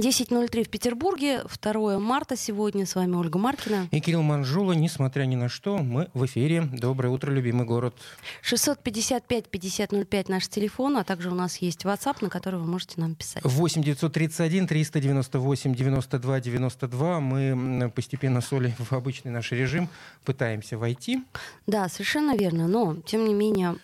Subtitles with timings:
[0.00, 2.86] 10.03 в Петербурге, 2 марта сегодня.
[2.86, 3.86] С вами Ольга Маркина.
[3.90, 4.72] И Кирилл Манжула.
[4.72, 6.62] Несмотря ни на что, мы в эфире.
[6.72, 7.94] Доброе утро, любимый город.
[8.50, 13.42] 655-5005 наш телефон, а также у нас есть WhatsApp, на который вы можете нам писать.
[13.44, 17.20] 8 931 398 92 92.
[17.20, 19.90] Мы постепенно с Олей в обычный наш режим
[20.24, 21.22] пытаемся войти.
[21.66, 22.68] Да, совершенно верно.
[22.68, 23.76] Но, тем не менее,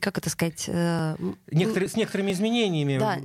[0.00, 0.64] как это сказать...
[0.66, 1.16] Э,
[1.52, 3.18] Некоторые, с некоторыми изменениями, да,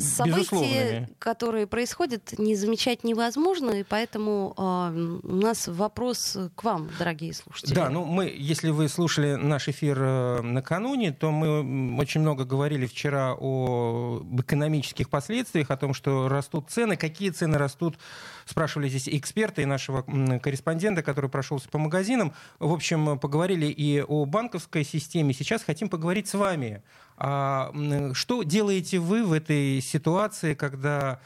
[0.00, 7.34] события, которые происходят, не замечать невозможно, и поэтому э, у нас вопрос к вам, дорогие
[7.34, 7.74] слушатели.
[7.74, 12.86] Да, ну мы, если вы слушали наш эфир э, накануне, то мы очень много говорили
[12.86, 17.98] вчера о экономических последствиях, о том, что растут цены, какие цены растут,
[18.46, 20.00] спрашивали здесь эксперты и нашего
[20.38, 22.32] корреспондента, который прошелся по магазинам.
[22.58, 25.34] В общем, поговорили и о банковской системе.
[25.34, 26.82] Сейчас хотим поговорить с вами.
[27.18, 27.70] А
[28.14, 31.20] что делаете вы в этой ситуации, когда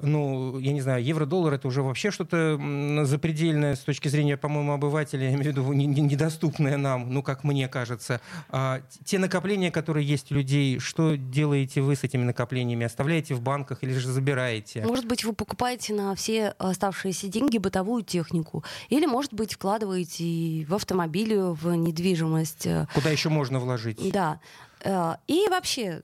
[0.00, 2.58] ну, я не знаю, евро-доллар это уже вообще что-то
[3.04, 7.68] запредельное с точки зрения, по-моему, обывателя, я имею в виду недоступное нам, ну, как мне
[7.68, 8.20] кажется.
[8.50, 12.86] А, те накопления, которые есть у людей, что делаете вы с этими накоплениями?
[12.86, 14.84] Оставляете в банках или же забираете?
[14.86, 18.64] Может быть, вы покупаете на все оставшиеся деньги бытовую технику.
[18.88, 22.68] Или, может быть, вкладываете в автомобили, в недвижимость.
[22.94, 24.12] Куда еще можно вложить?
[24.12, 24.40] Да.
[24.80, 26.02] Э, и вообще,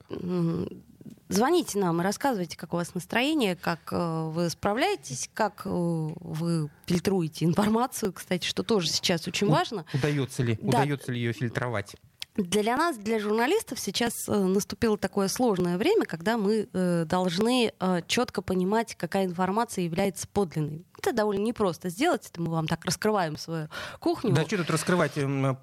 [1.27, 6.69] Звоните нам и рассказывайте, как у вас настроение, как э, вы справляетесь, как э, вы
[6.85, 9.85] фильтруете информацию, кстати, что тоже сейчас очень важно.
[9.93, 10.79] Удается ли, да.
[10.79, 11.95] удается ли ее фильтровать?
[12.35, 18.01] Для нас, для журналистов, сейчас э, наступило такое сложное время, когда мы э, должны э,
[18.07, 20.85] четко понимать, какая информация является подлинной.
[20.99, 24.33] Это довольно непросто сделать, это мы вам так раскрываем свою кухню.
[24.33, 25.13] Да, что тут раскрывать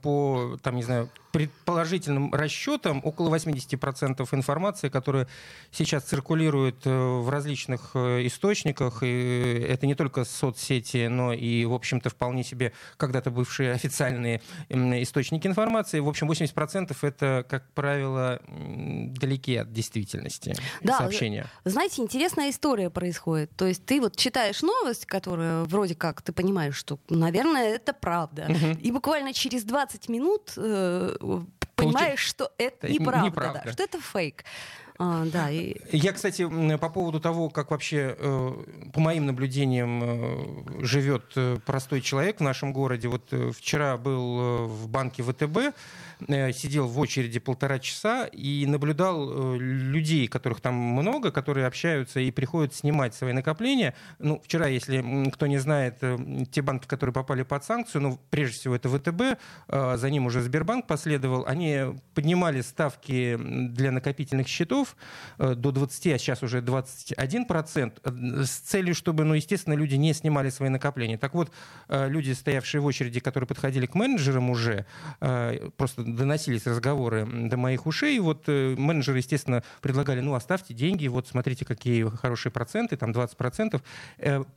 [0.00, 5.28] по, там, не знаю, предположительным расчетам около 80% информации, которая
[5.70, 9.03] сейчас циркулирует в различных источниках.
[9.03, 15.47] И это не только соцсети, но и, в общем-то, вполне себе когда-то бывшие официальные источники
[15.47, 16.00] информации.
[16.00, 21.47] В общем, 80% процентов это, как правило, далеки от действительности да, сообщения.
[21.64, 23.50] Знаете, интересная история происходит.
[23.56, 28.47] То есть ты вот читаешь новость, которая вроде как ты понимаешь, что, наверное, это правда.
[28.49, 28.81] Угу.
[28.81, 31.16] И буквально через 20 минут э,
[31.75, 33.62] понимаешь, что это неправда, неправда.
[33.65, 34.44] Да, что это фейк.
[34.99, 35.75] А, да, и...
[35.91, 36.47] Я, кстати,
[36.77, 38.53] по поводу того, как вообще, э,
[38.93, 43.09] по моим наблюдениям, э, живет э, простой человек в нашем городе.
[43.09, 45.75] Вот вчера был в банке ВТБ,
[46.28, 52.75] сидел в очереди полтора часа и наблюдал людей, которых там много, которые общаются и приходят
[52.75, 53.94] снимать свои накопления.
[54.19, 56.03] Ну, вчера, если кто не знает,
[56.50, 60.87] те банки, которые попали под санкцию, ну, прежде всего это ВТБ, за ним уже Сбербанк
[60.87, 64.97] последовал, они поднимали ставки для накопительных счетов,
[65.38, 69.97] Э, до 20, а сейчас уже 21 процент, э, с целью, чтобы, ну, естественно, люди
[69.97, 71.19] не снимали свои накопления.
[71.19, 71.50] Так вот,
[71.88, 74.87] э, люди, стоявшие в очереди, которые подходили к менеджерам уже,
[75.77, 81.65] просто доносились разговоры до моих ушей, вот менеджеры, естественно, предлагали, ну, оставьте деньги, вот смотрите,
[81.65, 83.83] какие хорошие проценты, там 20 процентов.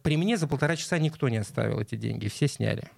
[0.03, 2.89] При мне за полтора часа никто не оставил эти деньги, все сняли.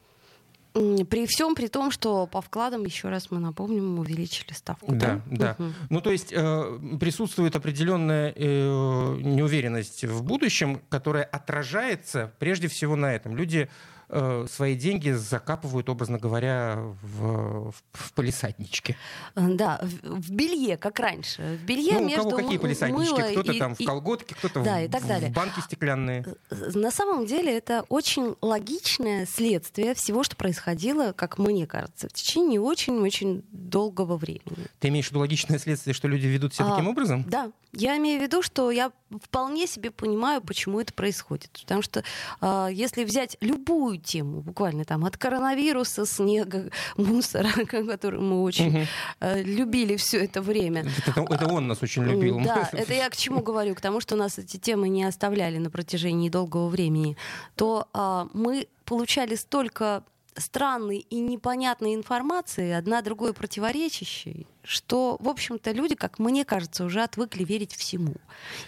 [1.10, 4.92] При всем при том, что по вкладам, еще раз мы напомним, увеличили ставку.
[4.94, 5.56] Да, да.
[5.58, 5.66] да.
[5.66, 5.74] Угу.
[5.90, 13.14] Ну, то есть э, присутствует определенная э, неуверенность в будущем, которая отражается прежде всего на
[13.14, 13.36] этом.
[13.36, 18.96] Люди Э, свои деньги закапывают, образно говоря, в, в полисадничке.
[19.36, 21.60] Э, да, в, белье, как раньше.
[21.62, 23.32] В белье ну, между у кого какие полисаднички?
[23.32, 25.30] Кто-то и, там в колготке, кто-то да, в, и так далее.
[25.30, 26.26] в банки стеклянные.
[26.50, 32.14] Э, на самом деле это очень логичное следствие всего, что происходило, как мне кажется, в
[32.14, 34.68] течение очень-очень долгого времени.
[34.80, 37.26] Ты имеешь в виду логичное следствие, что люди ведут себя а, таким образом?
[37.28, 37.52] Да.
[37.74, 38.92] Я имею в виду, что я
[39.22, 41.52] вполне себе понимаю, почему это происходит.
[41.62, 42.04] Потому что
[42.42, 47.50] э, если взять любую тему, буквально там от коронавируса, снега, мусора,
[47.88, 48.88] который мы очень угу.
[49.22, 50.86] любили все это время.
[51.06, 52.40] Это, это он нас очень любил.
[52.44, 53.76] Да, это я к чему говорю?
[53.76, 57.18] К тому, что нас эти темы не оставляли на протяжении долгого времени.
[57.56, 60.04] То э, мы получали столько
[60.40, 67.02] странной и непонятной информации, одна другой противоречащей, что, в общем-то, люди, как мне кажется, уже
[67.04, 68.16] отвыкли верить всему.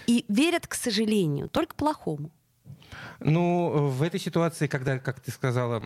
[0.07, 2.31] И верят, к сожалению, только плохому.
[3.19, 5.77] Ну, в этой ситуации, когда, как ты сказала,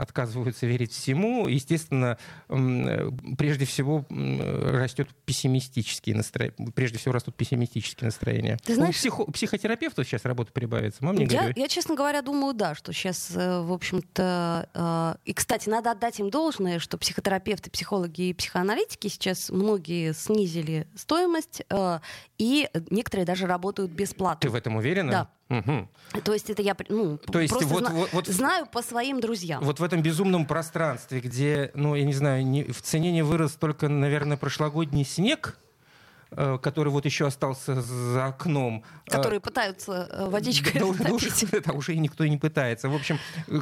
[0.00, 2.18] отказываются верить всему, естественно,
[2.48, 6.54] прежде всего растет пессимистические настроения.
[6.74, 8.58] Прежде всего растут пессимистические настроения.
[8.64, 11.04] Ты знаешь, У психо- психотерапевтов сейчас работа прибавится.
[11.04, 14.68] Мам, не я, я, честно говоря, думаю, да, что сейчас, э, в общем-то...
[14.74, 20.86] Э, и, кстати, надо отдать им должное, что психотерапевты, психологи и психоаналитики сейчас многие снизили
[20.94, 21.98] стоимость, э,
[22.38, 24.40] и некоторые даже работают бесплатно.
[24.40, 25.10] Ты в этом уверена?
[25.10, 25.30] Да.
[25.48, 25.88] Угу.
[26.24, 29.20] То есть это я ну, То есть просто вот, зна- вот, вот, знаю по своим
[29.20, 29.62] друзьям.
[29.62, 33.52] Вот в этом безумном пространстве, где, ну, я не знаю, не, в цене не вырос
[33.52, 35.58] только, наверное, прошлогодний снег,
[36.30, 38.82] который вот еще остался за окном.
[39.06, 42.88] Э, Которые пытаются э, водичкой да, да, уже, это уже и никто не пытается.
[42.88, 43.18] В общем,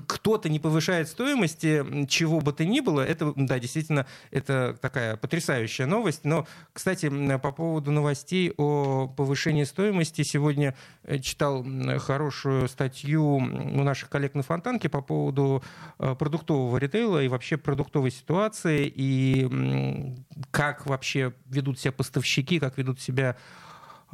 [0.07, 3.03] кто-то не повышает стоимости чего бы то ни было.
[3.03, 6.25] Это, да, действительно, это такая потрясающая новость.
[6.25, 10.75] Но, кстати, по поводу новостей о повышении стоимости, сегодня
[11.21, 11.65] читал
[11.99, 15.63] хорошую статью у наших коллег на Фонтанке по поводу
[15.99, 20.15] продуктового ритейла и вообще продуктовой ситуации, и
[20.51, 23.37] как вообще ведут себя поставщики, как ведут себя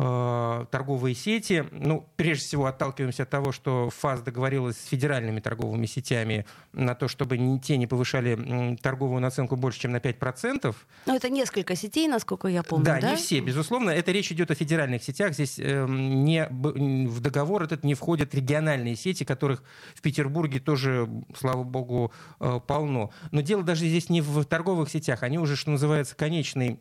[0.01, 1.65] э, торговые сети.
[1.71, 7.09] Ну, прежде всего, отталкиваемся от того, что ФАС договорилась с федеральными торговыми сетями на то,
[7.09, 10.75] чтобы те не повышали торговую наценку больше, чем на 5%.
[11.07, 13.01] Ну, это несколько сетей, насколько я помню, да?
[13.01, 13.91] Да, не все, безусловно.
[13.91, 15.35] Это речь идет о федеральных сетях.
[15.35, 19.63] Здесь э, не, в договор этот не входят региональные сети, которых
[19.95, 23.11] в Петербурге тоже, слава богу, э, полно.
[23.33, 25.23] Но дело даже здесь не в торговых сетях.
[25.23, 26.81] Они уже, что называется, конечный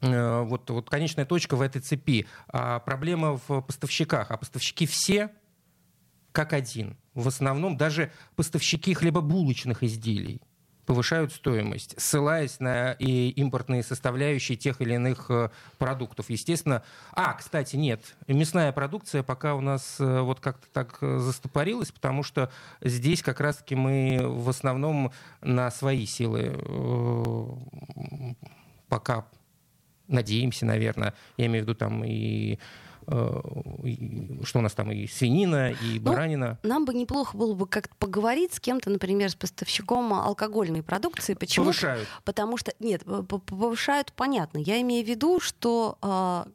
[0.00, 2.26] вот, вот конечная точка в этой цепи.
[2.48, 4.30] А проблема в поставщиках.
[4.30, 5.30] А поставщики все
[6.32, 6.96] как один.
[7.14, 10.40] В основном даже поставщики хлебобулочных изделий
[10.88, 16.30] повышают стоимость, ссылаясь на и импортные составляющие тех или иных э, продуктов.
[16.30, 22.22] Естественно, а, кстати, нет, мясная продукция пока у нас э, вот как-то так застопорилась, потому
[22.22, 22.50] что
[22.80, 25.12] здесь как раз-таки мы в основном
[25.42, 26.56] на свои силы
[28.88, 29.26] пока
[30.08, 31.14] надеемся, наверное.
[31.36, 32.58] Я имею в виду там и
[33.06, 33.40] э,
[34.44, 36.58] что у нас там и свинина, и ну, баранина.
[36.62, 41.34] Ну, нам бы неплохо было бы как-то поговорить с кем-то, например, с поставщиком алкогольной продукции.
[41.34, 41.66] Почему?
[41.66, 42.08] Повышают.
[42.24, 44.58] Потому что, нет, повышают, понятно.
[44.58, 46.48] Я имею в виду, что а,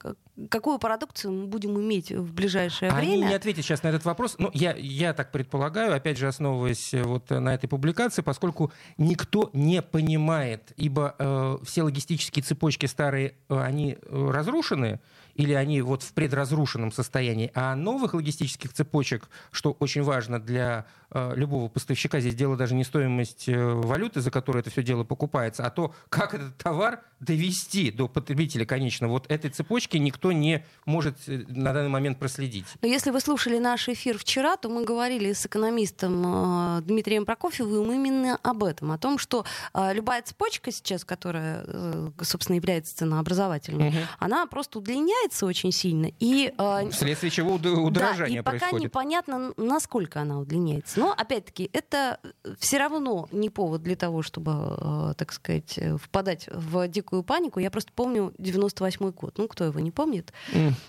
[0.50, 3.22] какую продукцию мы будем иметь в ближайшее Они время?
[3.24, 4.36] Они не ответят сейчас на этот вопрос.
[4.40, 9.50] Но я, я так предполагаю, опять же, основываясь э, вот на этой публикации, поскольку никто
[9.54, 15.00] не понимает, ибо э, все логистические цепочки старые, э, они э, разрушены,
[15.36, 21.34] или они вот в предразрушенном состоянии, а новых логистических цепочек, что очень важно для э,
[21.36, 25.66] любого поставщика, здесь дело даже не стоимость э, валюты, за которую это все дело покупается,
[25.66, 29.08] а то, как этот товар довести до потребителя конечно.
[29.08, 32.66] Вот этой цепочки никто не может э, на данный момент проследить.
[32.82, 37.92] Но если вы слушали наш эфир вчера, то мы говорили с экономистом э, Дмитрием Прокофьевым
[37.92, 43.90] именно об этом, о том, что э, любая цепочка сейчас, которая, э, собственно, является ценообразовательной,
[43.90, 43.98] угу.
[44.20, 46.10] она просто удлиняется очень сильно.
[46.20, 51.00] И, э, Вследствие чего удорожание да, и пока непонятно, насколько она удлиняется.
[51.00, 52.20] Но, опять-таки, это
[52.60, 57.60] все равно не повод для того, чтобы, э, так сказать, впадать в дикую панику.
[57.60, 59.38] Я просто помню 98 год.
[59.38, 60.34] Ну, кто его не помнит?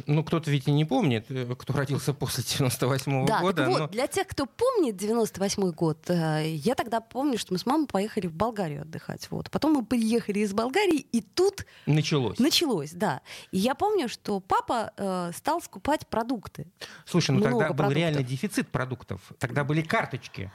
[0.07, 3.65] Ну, кто-то ведь и не помнит, э, кто родился после 98 -го да, года.
[3.65, 7.67] Так вот, для тех, кто помнит 98 год, э, я тогда помню, что мы с
[7.67, 9.29] мамой поехали в Болгарию отдыхать.
[9.31, 9.51] Вот.
[9.51, 11.67] Потом мы приехали из Болгарии, и тут...
[11.87, 12.39] Началось.
[12.39, 13.21] Началось, да.
[13.53, 16.67] И я помню, что папа э, стал скупать продукты.
[17.05, 17.97] Слушай, ну Много тогда был продуктов.
[17.97, 19.21] реально дефицит продуктов.
[19.38, 20.51] Тогда были карточки.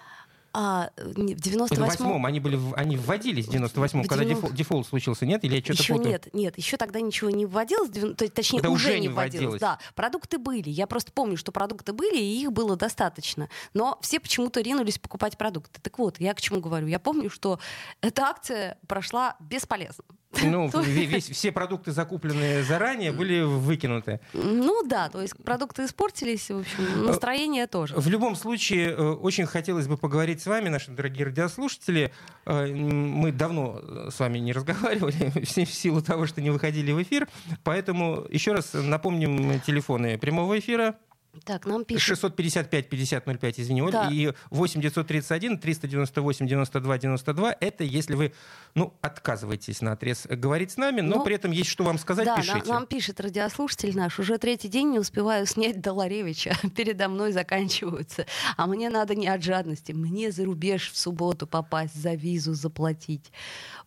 [0.51, 2.25] А, в 98-м...
[2.25, 4.25] они, были, они вводились в 98-м, когда 90...
[4.25, 5.43] дефол, дефолт случился, нет?
[5.43, 6.11] Или я что-то еще путаю?
[6.11, 7.89] нет, нет, еще тогда ничего не вводилось,
[8.33, 9.33] точнее, это уже, уже не вводилось.
[9.33, 9.61] вводилось.
[9.61, 10.69] Да, продукты были.
[10.69, 13.47] Я просто помню, что продукты были, и их было достаточно.
[13.75, 15.79] Но все почему-то ринулись покупать продукты.
[15.81, 16.87] Так вот, я к чему говорю?
[16.87, 17.59] Я помню, что
[18.01, 20.03] эта акция прошла бесполезно.
[20.43, 24.19] Ну, весь, все продукты, закупленные заранее, были выкинуты.
[24.33, 27.95] Ну да, то есть продукты испортились, в общем, настроение тоже.
[27.95, 32.11] В любом случае, э, очень хотелось бы поговорить с вами, наши дорогие радиослушатели.
[32.45, 35.31] Э, мы давно с вами не разговаривали,
[35.65, 37.27] в силу того, что не выходили в эфир.
[37.63, 40.95] Поэтому еще раз напомним телефоны прямого эфира
[41.43, 42.19] так, нам пишут.
[42.23, 44.09] 655-5005, извини, да.
[44.11, 47.55] и 8 931 398 92 92.
[47.59, 48.33] Это если вы,
[48.75, 52.25] ну, отказываетесь на отрез говорить с нами, но ну, при этом есть что вам сказать,
[52.25, 52.57] да, пишите.
[52.57, 58.25] Нам, нам пишет радиослушатель наш, уже третий день не успеваю снять Доларевича, передо мной заканчиваются.
[58.57, 63.31] А мне надо не от жадности, мне за рубеж в субботу попасть, за визу заплатить.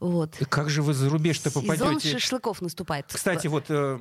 [0.01, 0.37] Вот.
[0.49, 1.85] Как же вы за рубеж-то попадете?
[1.85, 3.07] Сезон шашлыков наступает.
[3.09, 3.99] Кстати, вот э,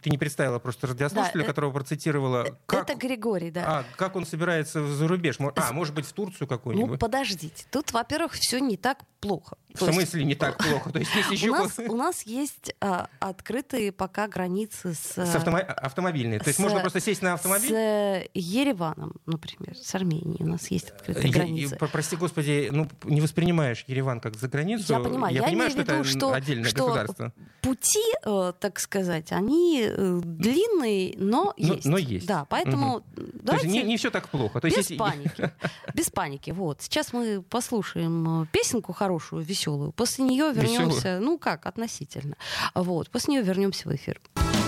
[0.00, 2.58] ты не представила просто радиослушателя, да, э, которого процитировала.
[2.66, 3.64] Как Это Григорий, да.
[3.66, 5.36] А, как он собирается за рубеж?
[5.38, 6.92] А, может быть, в Турцию какую-нибудь?
[6.92, 7.64] Ну, подождите.
[7.70, 9.56] Тут, во-первых, все не так плохо.
[9.74, 10.28] В То смысле есть...
[10.28, 10.90] не так плохо?
[10.90, 11.50] То есть, есть еще...
[11.50, 15.12] у, нас, у нас есть а, открытые пока границы с...
[15.14, 15.58] с автомо...
[15.58, 16.40] автомобильные.
[16.40, 16.62] То есть с...
[16.62, 17.70] можно просто сесть на автомобиль?
[17.70, 21.76] С Ереваном, например, с Арменией у нас есть открытые границы.
[21.76, 24.92] Прости господи, ну не воспринимаешь Ереван как за границу?
[24.92, 25.34] Я понимаю.
[25.34, 27.32] Я, я понимаю, что это что, отдельное что государство.
[27.60, 31.84] Пути, э, так сказать, они э, длинные, но, но есть.
[31.84, 32.26] Но есть.
[32.26, 33.04] Да, поэтому угу.
[33.16, 33.44] давайте...
[33.44, 34.60] То есть не, не все так плохо.
[34.60, 35.52] То без есть, паники.
[35.94, 36.50] Без паники.
[36.50, 36.82] Вот.
[36.82, 39.92] Сейчас мы послушаем э, песенку хорошую, веселую.
[39.92, 40.96] После нее вернемся.
[40.96, 41.22] Веселую.
[41.22, 42.36] Ну как, относительно.
[42.74, 43.10] Вот.
[43.10, 44.20] После нее вернемся в эфир.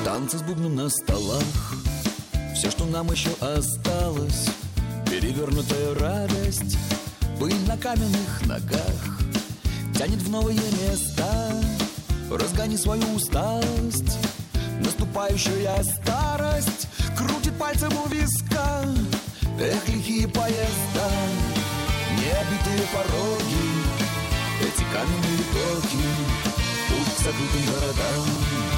[0.05, 1.43] Танцы с бубном на столах.
[2.55, 4.51] Все, что нам еще осталось.
[5.11, 6.79] Перевернутая радость.
[7.39, 9.19] Пыль на каменных ногах.
[9.97, 11.53] Тянет в новые места.
[12.31, 14.19] Разгони свою усталость.
[14.81, 16.89] Наступающая старость
[17.27, 18.85] Крутит пальцем у виска.
[19.61, 21.11] Эх, лихие поезда
[22.17, 23.69] Необитые пороги
[24.63, 26.07] Эти каменные токи
[26.89, 28.70] Путь к закрытым городам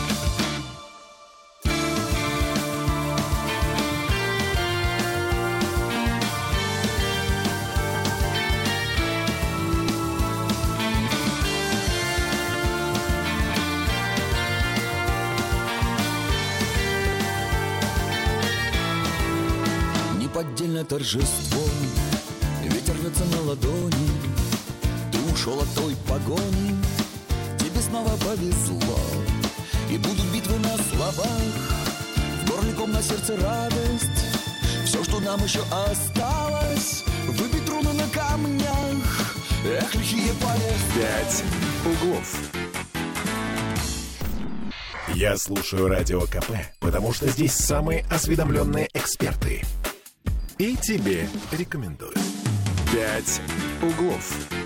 [20.93, 21.63] неподдельное торжество
[22.63, 24.11] Ветер рвется на ладони
[25.11, 26.77] Ты ушел от той погони.
[27.59, 28.99] Тебе снова повезло
[29.91, 31.27] И будут битвы на словах.
[32.45, 34.07] В горле ком на сердце радость.
[34.85, 39.37] Все, что нам еще осталось Выбить руны на камнях.
[39.65, 41.45] Эх, лихие поезда Пять
[41.87, 42.37] углов.
[45.15, 49.63] Я слушаю Радио КП, потому что здесь самые осведомленные эксперты–
[50.63, 52.15] и тебе рекомендую.
[52.93, 53.41] «Пять
[53.83, 54.62] углов».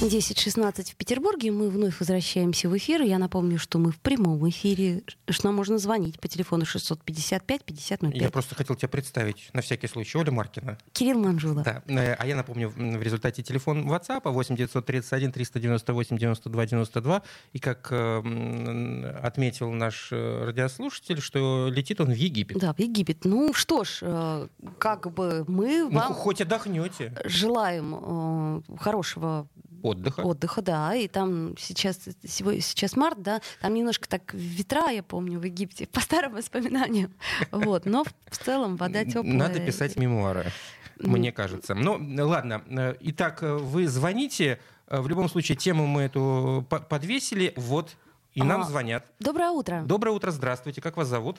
[0.00, 1.50] 10.16 в Петербурге.
[1.50, 3.00] Мы вновь возвращаемся в эфир.
[3.00, 8.14] Я напомню, что мы в прямом эфире, что нам можно звонить по телефону 655-5005.
[8.14, 10.18] Я просто хотел тебя представить, на всякий случай.
[10.18, 10.76] Оля Маркина.
[10.92, 11.62] Кирилл Манжула.
[11.62, 11.82] Да.
[11.86, 17.22] Э, а я напомню, в результате телефон WhatsApp 8 931 398 92 92.
[17.54, 22.58] И как э, отметил наш э, радиослушатель, что летит он в Египет.
[22.58, 23.24] Да, в Египет.
[23.24, 24.48] Ну что ж, э,
[24.78, 26.12] как бы мы ну, вам...
[26.12, 27.14] хоть отдохнете.
[27.24, 29.48] Желаем э, хорошего
[29.86, 30.20] Отдыха.
[30.22, 30.94] Отдыха, да.
[30.94, 36.00] И там сейчас, сейчас март, да, там немножко так ветра, я помню, в Египте, по
[36.00, 37.12] старым воспоминаниям.
[37.52, 37.86] Вот.
[37.86, 39.32] Но в целом вода теплая.
[39.32, 40.50] Надо писать мемуары,
[40.98, 41.74] мне кажется.
[41.74, 42.62] Ну, ладно.
[43.00, 44.58] Итак, вы звоните.
[44.88, 47.52] В любом случае, тему мы эту подвесили.
[47.56, 47.96] Вот.
[48.34, 49.06] И нам звонят.
[49.18, 49.82] Доброе утро.
[49.86, 50.80] Доброе утро, здравствуйте.
[50.80, 51.38] Как вас зовут?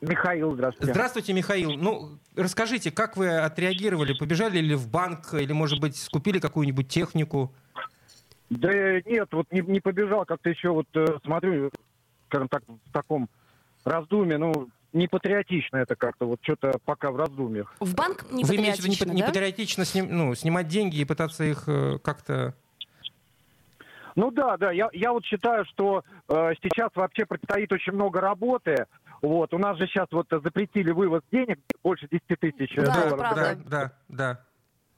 [0.00, 0.92] Михаил, здравствуйте.
[0.92, 1.72] Здравствуйте, Михаил.
[1.72, 4.14] Ну, расскажите, как вы отреагировали?
[4.14, 7.52] Побежали ли в банк или, может быть, скупили какую-нибудь технику?
[8.50, 8.68] Да
[9.02, 11.70] нет, вот не, не побежал, как-то еще вот э, смотрю,
[12.26, 13.28] скажем так, в таком
[13.84, 17.72] раздумье, ну, не патриотично это как-то, вот что-то пока в раздумьях.
[17.78, 21.04] В банк не Вы имеете в виду не, не патриотично сним, ну, снимать деньги и
[21.04, 22.54] пытаться их э, как-то...
[24.16, 28.86] Ну да, да, я, я вот считаю, что э, сейчас вообще предстоит очень много работы,
[29.22, 33.18] вот, у нас же сейчас вот запретили вывоз денег больше 10 тысяч да, долларов.
[33.18, 33.56] Правда.
[33.56, 34.40] Да, да, да.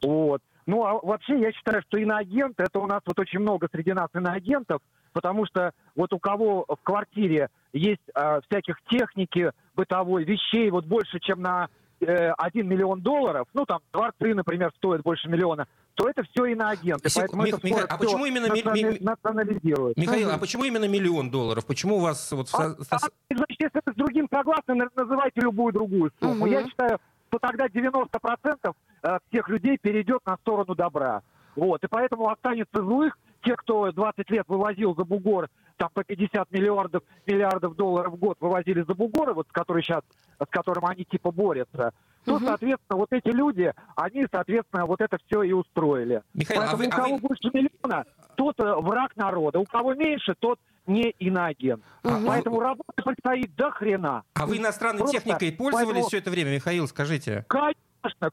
[0.02, 0.42] Вот.
[0.66, 4.08] Ну, а вообще я считаю, что иноагент, это у нас вот очень много среди нас
[4.14, 4.80] иноагентов,
[5.12, 11.18] потому что вот у кого в квартире есть э, всяких техники бытовой, вещей вот больше,
[11.20, 11.68] чем на
[12.06, 17.08] 1 миллион долларов, ну, там, дворцы, например, стоят больше миллиона, то это все иноагенты.
[17.08, 17.22] Сек...
[17.22, 17.54] Поэтому Мих...
[17.54, 18.98] это Михаил, а почему именно национали...
[19.00, 19.96] национализируют?
[19.96, 21.66] Михаил, а почему именно миллион долларов?
[21.66, 22.48] Почему у вас вот...
[22.54, 22.98] А, а,
[23.30, 26.44] значит, если вы с другим согласны, называйте любую другую сумму.
[26.44, 26.46] Угу.
[26.46, 31.22] Я считаю, что тогда 90% э, всех людей перейдет на сторону добра.
[31.56, 36.50] Вот, и поэтому останется злых те, кто 20 лет вывозил за бугор там по 50
[36.52, 40.02] миллиардов, миллиардов долларов в год вывозили за бугоры, вот с которой сейчас,
[40.40, 41.92] с которым они типа борются,
[42.24, 42.44] то, угу.
[42.44, 46.22] соответственно, вот эти люди, они, соответственно, вот это все и устроили.
[46.34, 47.18] Михаил, а Поэтому а вы, у кого а вы...
[47.18, 48.04] больше миллиона,
[48.36, 51.82] тот э, враг народа, у кого меньше, тот не иноагент.
[52.04, 52.14] Угу.
[52.26, 54.22] Поэтому работа предстоит до хрена.
[54.34, 56.08] А вы иностранной Просто техникой пользовались поэтому...
[56.08, 57.44] все это время, Михаил, скажите?
[57.48, 57.80] Конечно,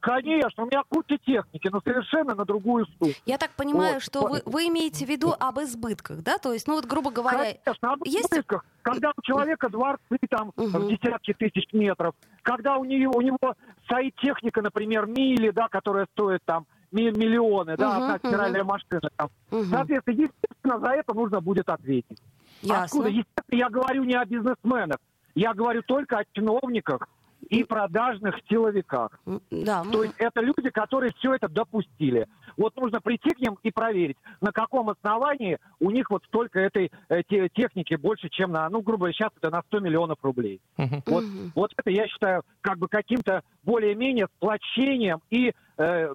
[0.00, 0.64] конечно.
[0.64, 3.12] У меня куча техники, но совершенно на другую сумму.
[3.26, 4.02] Я так понимаю, вот.
[4.02, 6.38] что вы, вы имеете в виду об избытках, да?
[6.38, 7.54] То есть, ну вот, грубо говоря...
[7.64, 8.26] Конечно, об есть...
[8.26, 8.64] избытках.
[8.82, 10.66] Когда у человека дворцы там угу.
[10.66, 16.06] в десятки тысяч метров, когда у него, у него стоит техника, например, мили, да, которая
[16.12, 19.10] стоит там миллионы, да, одна стиральная машина.
[19.16, 19.30] Там.
[19.50, 19.64] Угу.
[19.64, 22.18] Соответственно, естественно, за это нужно будет ответить.
[22.62, 22.84] Ясно.
[22.84, 23.08] Откуда?
[23.08, 24.98] Естественно, я говорю не о бизнесменах.
[25.34, 27.08] Я говорю только о чиновниках
[27.48, 29.18] и продажных силовиках.
[29.50, 29.84] Да.
[29.84, 32.26] То есть это люди, которые все это допустили.
[32.56, 36.90] Вот нужно прийти к ним и проверить, на каком основании у них вот столько этой
[37.08, 40.60] э, техники больше, чем на, ну, грубо говоря, сейчас это на 100 миллионов рублей.
[40.76, 41.02] Uh-huh.
[41.06, 41.50] Вот, uh-huh.
[41.54, 45.54] вот это я считаю как бы каким-то более-менее сплочением и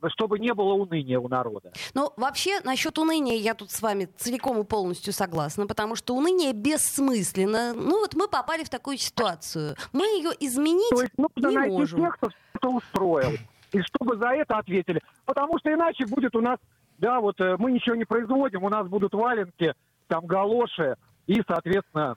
[0.10, 1.72] чтобы не было уныния у народа.
[1.94, 6.54] Ну, вообще, насчет уныния я тут с вами целиком и полностью согласна, потому что уныние
[6.54, 7.74] бессмысленно.
[7.74, 9.76] Ну, вот мы попали в такую ситуацию.
[9.94, 12.00] Мы ее изменить То есть нужно не найти можем.
[12.00, 13.32] тех, кто это устроил
[13.72, 15.02] и чтобы за это ответили.
[15.26, 16.58] Потому что иначе будет у нас,
[16.98, 19.74] да, вот э, мы ничего не производим, у нас будут валенки,
[20.08, 20.96] там галоши
[21.28, 22.16] и, соответственно,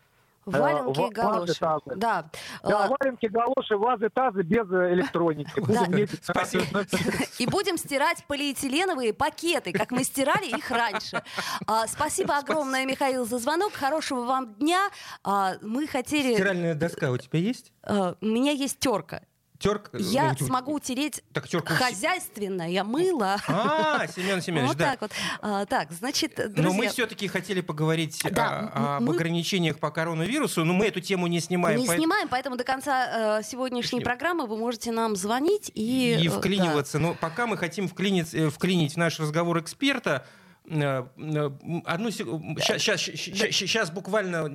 [0.55, 1.55] э, Валенки и галоши.
[1.55, 1.83] Тазы.
[1.97, 2.31] Да.
[2.63, 2.89] да, а...
[2.89, 5.51] валенки, галоши, вазы, тазы без э, электроники.
[6.23, 6.85] Спасибо.
[7.39, 11.23] И будем стирать полиэтиленовые пакеты, как мы стирали их раньше.
[11.67, 13.73] А, спасибо огромное, Михаил, за звонок.
[13.73, 14.89] Хорошего вам дня.
[15.25, 16.35] А, мы хотели...
[16.35, 17.73] Стиральная доска у тебя есть?
[17.87, 19.23] У меня есть терка
[19.59, 19.91] терка...
[19.99, 21.73] Я ну, смогу утереть так, терку...
[21.75, 23.37] хозяйственное мыло.
[23.49, 24.85] А, Семен Семенович, вот да.
[24.93, 25.11] так вот.
[25.41, 26.63] А, так, значит, друзья...
[26.63, 29.15] Но мы все-таки хотели поговорить да, о, об мы...
[29.15, 31.81] ограничениях по коронавирусу, но мы эту тему не снимаем.
[31.81, 31.95] Не по...
[31.95, 36.19] снимаем, поэтому до конца э, сегодняодняшней программы вы можете нам звонить и...
[36.21, 36.99] И э, вклиниваться.
[36.99, 37.05] Да.
[37.05, 42.61] Но пока мы хотим вклинить, э, вклинить в наш разговор эксперта, Э, э, одну секунду.
[42.61, 44.49] Сейчас, сейчас, сейчас буквально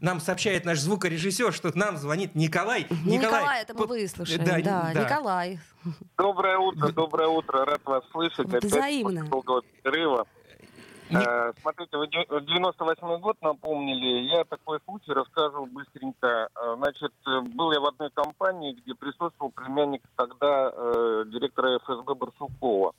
[0.00, 2.86] нам сообщает наш звукорежиссер, что нам звонит Николай.
[3.04, 4.44] Николай, Николай это мы выслушаем.
[4.44, 5.58] Да, да, да, Николай.
[6.16, 7.64] Доброе утро, доброе утро.
[7.64, 8.46] Рад вас слышать.
[8.46, 9.26] Взаимно.
[9.26, 10.26] Долгого перерыва.
[11.10, 14.28] Э, смотрите, вы 98 год напомнили.
[14.34, 16.48] Я такой случай расскажу быстренько.
[16.78, 17.12] Значит,
[17.54, 22.94] был я в одной компании, где присутствовал племянник тогда э, директора ФСБ Барсукова.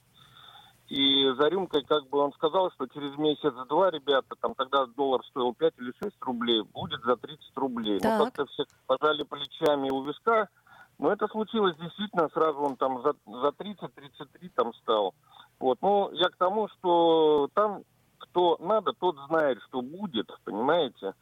[0.93, 5.51] И за рюмкой, как бы он сказал, что через месяц-два, ребята, там тогда доллар стоил
[5.55, 8.00] 5 или 6 рублей, будет за 30 рублей.
[8.00, 8.19] Так.
[8.19, 10.50] Ну, как-то все пожали плечами у виска.
[11.00, 15.15] Но это случилось действительно, сразу он там за, за 30-33 там стал.
[15.59, 15.79] Вот.
[15.81, 17.81] Ну, я к тому, что там
[18.19, 21.15] кто надо, тот знает, что будет, понимаете?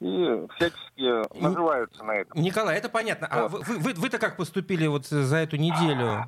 [0.00, 2.40] И всячески наживаются на этом.
[2.40, 3.26] Николай, это понятно.
[3.30, 6.24] А вы, вы, вы-то как поступили вот за эту неделю?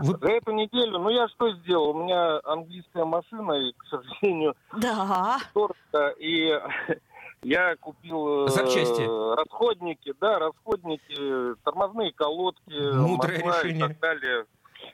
[0.00, 0.18] Вы...
[0.18, 1.90] За эту неделю, ну я что сделал?
[1.90, 5.38] У меня английская машина, и, к сожалению, да.
[5.54, 6.60] торта, и
[7.42, 9.02] я купил э, Запчасти.
[9.36, 13.76] расходники, да, расходники, тормозные колодки, Мудрое решение.
[13.76, 14.46] и так далее.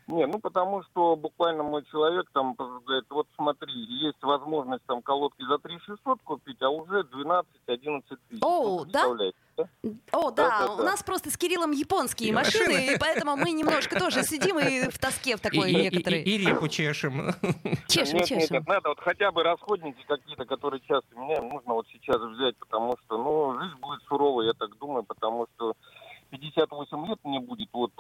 [0.09, 5.43] Не, ну потому что буквально мой человек там говорит, вот смотри, есть возможность там колодки
[5.47, 8.41] за 3 600 купить, а уже 12-11 тысяч.
[8.41, 9.07] О, да?
[10.13, 13.51] О, да, да, да, у нас просто с Кириллом японские машины, машины, и поэтому мы
[13.51, 16.23] немножко тоже сидим и в тоске в такой и, некоторые.
[16.23, 17.33] И, и, и репу чешем.
[17.87, 18.57] Чешем, нет, чешем.
[18.57, 22.97] Нет, надо вот хотя бы расходники какие-то, которые часто меня нужно вот сейчас взять, потому
[23.05, 25.75] что, ну, жизнь будет суровой, я так думаю, потому что
[26.31, 27.93] 58 лет мне будет, вот,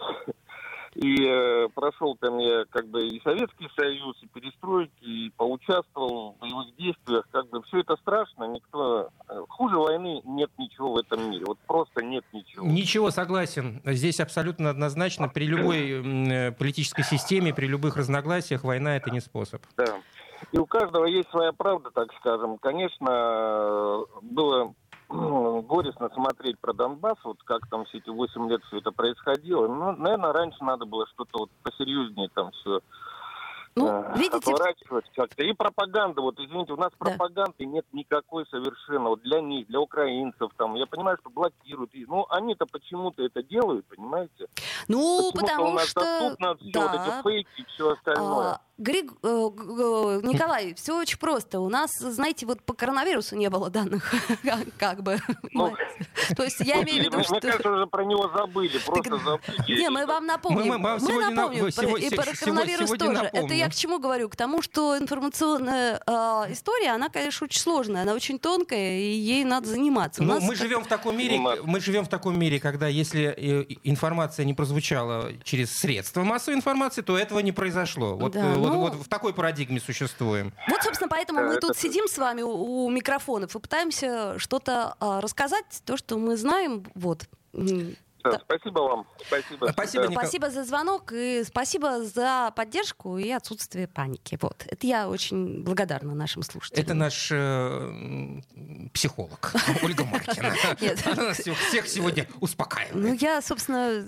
[0.98, 6.38] и э, прошел там я как бы и Советский Союз, и перестройки, и поучаствовал в
[6.40, 9.08] боевых действиях, как бы все это страшно, никто...
[9.28, 12.66] Э, хуже войны нет ничего в этом мире, вот просто нет ничего.
[12.66, 13.80] Ничего, согласен.
[13.84, 19.62] Здесь абсолютно однозначно, при любой э, политической системе, при любых разногласиях война это не способ.
[19.76, 20.00] Да.
[20.50, 22.58] И у каждого есть своя правда, так скажем.
[22.58, 24.04] Конечно, э,
[25.08, 29.66] было горестно смотреть про Донбасс, вот как там все эти 8 лет все это происходило.
[29.66, 32.80] Ну, наверное, раньше надо было что-то вот посерьезнее там все
[33.78, 34.54] ну, э, видите...
[35.14, 35.44] как-то.
[35.44, 37.06] И пропаганда, вот извините, у нас да.
[37.06, 42.26] пропаганды нет никакой совершенно, вот для них, для украинцев, там, я понимаю, что блокируют, ну,
[42.30, 44.48] они-то почему-то это делают, понимаете?
[44.88, 46.00] Ну, потому у нас что...
[46.00, 46.80] доступно все да.
[46.80, 48.52] вот эти фейки и все остальное.
[48.52, 49.12] А, Григ...
[49.24, 49.26] Э,
[50.22, 51.58] Николай, все очень просто.
[51.58, 54.14] У нас, знаете, вот по коронавирусу не было данных,
[54.78, 55.18] как бы.
[55.52, 55.74] Ну,
[56.36, 57.32] То есть я имею в виду, что...
[57.32, 59.80] Мне кажется, уже про него забыли, просто забыли.
[59.80, 60.78] Не, мы вам напомним.
[60.78, 61.66] Мы напомним.
[61.96, 63.30] И про коронавирус тоже.
[63.32, 64.28] Это я к чему говорю?
[64.28, 69.44] К тому, что информационная а, история, она, конечно, очень сложная, она очень тонкая, и ей
[69.44, 70.22] надо заниматься.
[70.22, 74.44] Ну, мы живем в таком мире, мы живем в таком мире, когда если э, информация
[74.44, 78.16] не прозвучала через средства массовой информации, то этого не произошло.
[78.16, 80.52] Вот, да, вот ну, вот в такой парадигме существуем.
[80.68, 85.20] Вот, собственно, поэтому мы тут сидим с вами у, у микрофонов и пытаемся что-то а,
[85.20, 86.84] рассказать, то, что мы знаем.
[86.94, 87.28] Вот.
[88.32, 89.06] Да, спасибо вам.
[89.26, 89.68] Спасибо.
[89.72, 90.12] Спасибо, да.
[90.12, 94.38] спасибо за звонок и спасибо за поддержку и отсутствие паники.
[94.40, 94.64] Вот.
[94.66, 96.84] Это я очень благодарна нашим слушателям.
[96.84, 98.40] Это наш э,
[98.92, 100.54] психолог Ольга Маркина.
[101.06, 102.94] Она всех сегодня успокаивает.
[102.94, 104.02] Ну, я, собственно,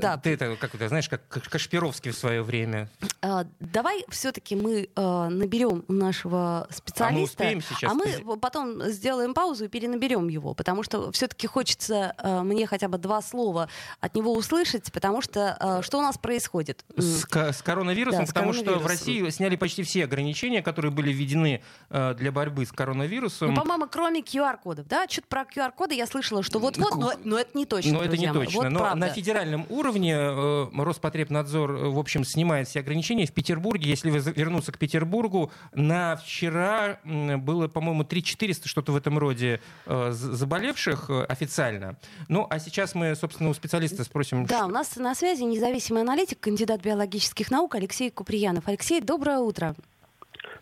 [0.00, 0.16] да.
[0.16, 2.88] Ты это, как ты знаешь, как Кашпировский в свое время
[3.20, 7.90] А, давай все-таки мы а, наберем нашего специалиста, а мы, успеем сейчас?
[7.90, 12.88] а мы потом сделаем паузу и перенаберем его, потому что все-таки хочется а, мне хотя
[12.88, 16.84] бы два слова от него услышать, потому что а, что у нас происходит?
[16.96, 18.80] С, с коронавирусом, да, потому с коронавирусом.
[18.80, 23.54] что в России сняли почти все ограничения, которые были введены а, для борьбы с коронавирусом.
[23.54, 25.06] Ну, по-моему, кроме QR-кодов, да?
[25.08, 27.92] Что-то про QR-коды я слышала, что вот-вот, но, но это не точно.
[27.94, 28.62] Но это не точно.
[28.62, 28.98] Вот но правда.
[28.98, 33.26] на федеральном уровне э, Роспотребнадзор, э, в общем, снимает все ограничения.
[33.26, 39.18] В Петербурге, если вы вернуться к Петербургу, на вчера было, по-моему, 3-400, что-то в этом
[39.18, 41.96] роде, э, заболевших э, официально.
[42.28, 44.46] Ну, а сейчас мы, собственно, у специалиста спросим.
[44.46, 44.66] Да, что...
[44.66, 48.68] у нас на связи независимый аналитик, кандидат биологических наук Алексей Куприянов.
[48.68, 49.74] Алексей, доброе утро.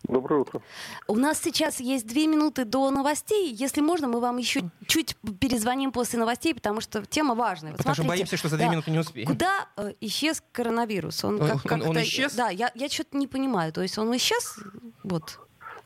[0.05, 0.63] Доброе утро.
[1.07, 3.53] У нас сейчас есть две минуты до новостей.
[3.53, 7.73] Если можно, мы вам еще чуть перезвоним после новостей, потому что тема важная.
[7.73, 9.29] Вот потому смотрите, что боимся, что за две да, минуты не успеем.
[9.29, 11.23] Куда э, исчез коронавирус?
[11.25, 12.35] Он, как, он, он исчез?
[12.35, 13.73] Да, я, я что-то не понимаю.
[13.73, 14.59] То есть он исчез?
[15.05, 15.39] Вот.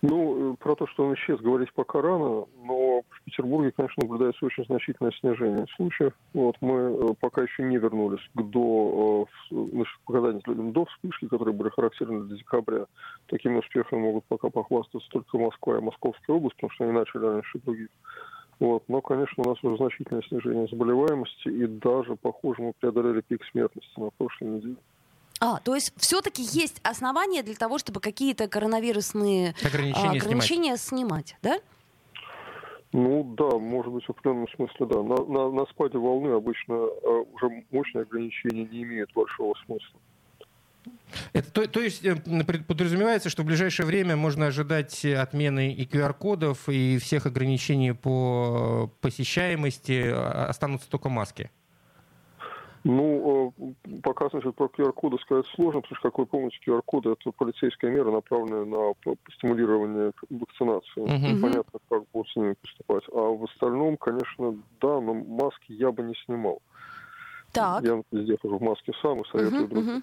[0.06, 4.44] Ну, э, про то, что он исчез, говорить пока рано, но в Петербурге, конечно, наблюдается
[4.44, 6.12] очень значительное снижение случаев.
[6.34, 11.26] Вот мы э, пока еще не вернулись к до, э, значит, показания людям до вспышки,
[11.26, 12.84] которые были характерны для декабря.
[13.28, 17.58] Такими успехами могут пока похвастаться только Москва и Московская область, потому что они начали раньше
[17.60, 17.88] других.
[18.60, 18.82] Вот.
[18.88, 23.98] Но, конечно, у нас уже значительное снижение заболеваемости, и даже, похоже, мы преодолели пик смертности
[23.98, 24.76] на прошлой неделе.
[25.40, 31.28] А, то есть все-таки есть основания для того, чтобы какие-то коронавирусные ограничения, ограничения снимать.
[31.34, 31.60] снимать, да?
[32.92, 35.02] Ну да, может быть, в определенном смысле, да.
[35.02, 39.98] На, на, на спаде волны обычно э, уже мощные ограничения не имеют большого смысла.
[41.32, 42.14] Это, то, то есть э,
[42.68, 50.04] подразумевается, что в ближайшее время можно ожидать отмены и QR-кодов, и всех ограничений по посещаемости,
[50.06, 51.50] а, останутся только маски?
[52.84, 57.32] Ну, э, пока, значит, про QR-коды сказать сложно, потому что, как вы помните, QR-коды– это
[57.32, 58.92] полицейская мера, направленная на
[59.36, 61.02] стимулирование вакцинации.
[61.02, 61.32] Uh-huh.
[61.32, 63.04] Непонятно, как будут с ними поступать.
[63.10, 66.60] А в остальном, конечно, да, но маски я бы не снимал.
[67.52, 67.82] Так.
[67.84, 69.96] Я везде хожу в маске сам и советую uh-huh, другим.
[69.96, 70.02] Uh-huh.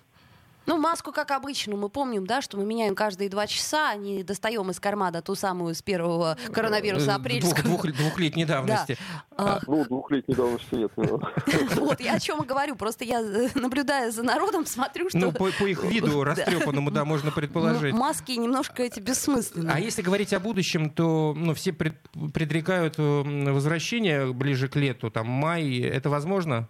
[0.66, 4.24] Ну, маску, как обычно, мы помним, да, что мы меняем каждые два часа, а не
[4.24, 7.64] достаем из кармана ту самую с первого коронавируса э, апрельского.
[7.64, 8.98] Двух, двух, двухлетней давности.
[9.38, 9.56] Да.
[9.56, 10.92] А, ну, двухлетней давности нет.
[11.76, 12.76] Вот, я о чем и говорю.
[12.76, 15.18] Просто я, э, наблюдая за народом, смотрю, что...
[15.18, 17.94] Ну, по, по их виду растрепанному, да, можно предположить.
[17.94, 19.76] Маски немножко эти бессмысленные.
[19.76, 21.96] А если говорить о будущем, то ну, все пред,
[22.34, 25.80] предрекают э, возвращение ближе к лету, там, май.
[25.80, 26.70] Это возможно?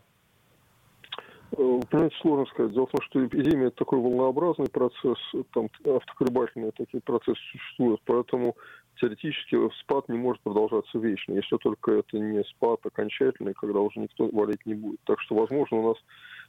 [1.52, 2.74] Понимаете, сложно сказать.
[2.74, 5.18] Дело в том, что эпидемия– это такой волнообразный процесс,
[5.54, 8.56] там автоколебательные такие процессы существуют, поэтому
[9.00, 14.28] теоретически спад не может продолжаться вечно, если только это не спад окончательный, когда уже никто
[14.28, 15.00] болеть не будет.
[15.06, 15.98] Так что, возможно, у нас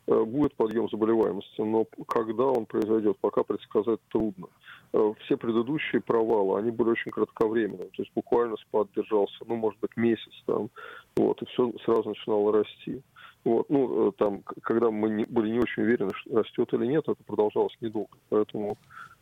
[0.07, 4.49] э, будет подъем заболеваемости, но когда он произойдет, пока предсказать трудно.
[4.93, 9.81] Э, все предыдущие провалы, они были очень кратковременными, то есть буквально спад держался, ну, может
[9.81, 10.71] быть, месяц там,
[11.17, 13.03] вот, и все сразу начинало расти.
[13.45, 17.23] Вот, ну, э, там, когда мы не, были не очень уверены, растет или нет, это
[17.25, 18.17] продолжалось недолго.
[18.29, 18.79] Поэтому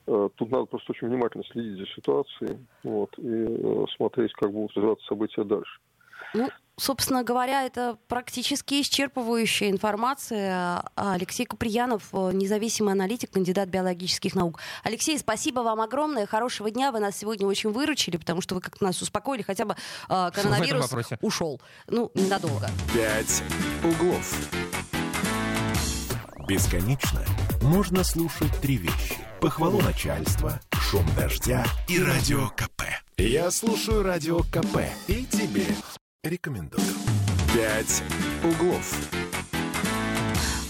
[0.06, 4.76] э, тут надо просто очень внимательно следить за ситуацией вот, и э, смотреть, как будут
[4.76, 5.80] развиваться события дальше.
[6.34, 6.48] Ну,
[6.80, 10.82] собственно говоря, это практически исчерпывающая информация.
[10.94, 14.60] Алексей Куприянов, э, независимый аналитик, кандидат биологических наук.
[14.82, 16.26] Алексей, спасибо вам огромное.
[16.26, 16.90] Хорошего дня.
[16.90, 19.42] Вы нас сегодня очень выручили, потому что вы как-то нас успокоили.
[19.42, 19.76] Хотя бы
[20.08, 20.90] э, коронавирус
[21.20, 21.60] ушел.
[21.86, 22.68] Ну, ненадолго.
[22.94, 23.42] Пять
[23.84, 24.34] углов.
[26.48, 27.24] Бесконечно
[27.62, 29.18] можно слушать три вещи.
[29.40, 32.82] Похвалу начальства, шум дождя и радио КП.
[33.16, 35.66] Я слушаю радио КП и тебе
[36.22, 36.86] рекомендую.
[37.54, 38.02] «Пять
[38.44, 38.94] углов».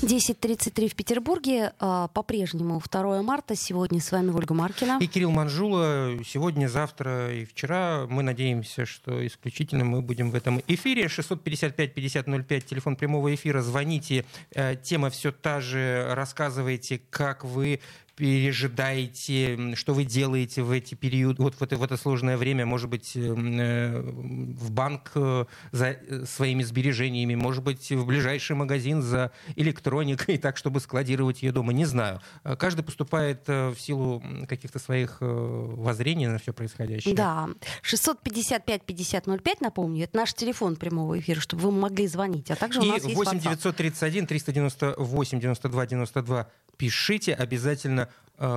[0.02, 1.72] 10.33 в Петербурге.
[1.78, 3.54] А, по-прежнему 2 марта.
[3.54, 4.98] Сегодня с вами Ольга Маркина.
[5.00, 6.16] И Кирилл Манжула.
[6.24, 8.06] Сегодня, завтра и вчера.
[8.08, 11.06] Мы надеемся, что исключительно мы будем в этом эфире.
[11.06, 13.60] 655-5005, телефон прямого эфира.
[13.60, 14.24] Звоните.
[14.54, 16.06] Э, тема все та же.
[16.14, 17.80] Рассказывайте, как вы
[18.20, 22.90] пережидаете, что вы делаете в эти периоды, вот в это, в это сложное время, может
[22.90, 29.00] быть, эм, э, в банк э, за э, своими сбережениями, может быть, в ближайший магазин
[29.00, 32.20] за электроникой, так, чтобы складировать ее дома, не знаю.
[32.58, 37.14] Каждый поступает в силу каких-то своих воззрений на все происходящее.
[37.14, 37.48] Да.
[37.82, 42.50] 655-5005, напомню, это наш телефон прямого эфира, чтобы вы могли звонить.
[42.50, 46.46] А также у нас И есть 8 931 398 92 92
[46.80, 48.08] пишите обязательно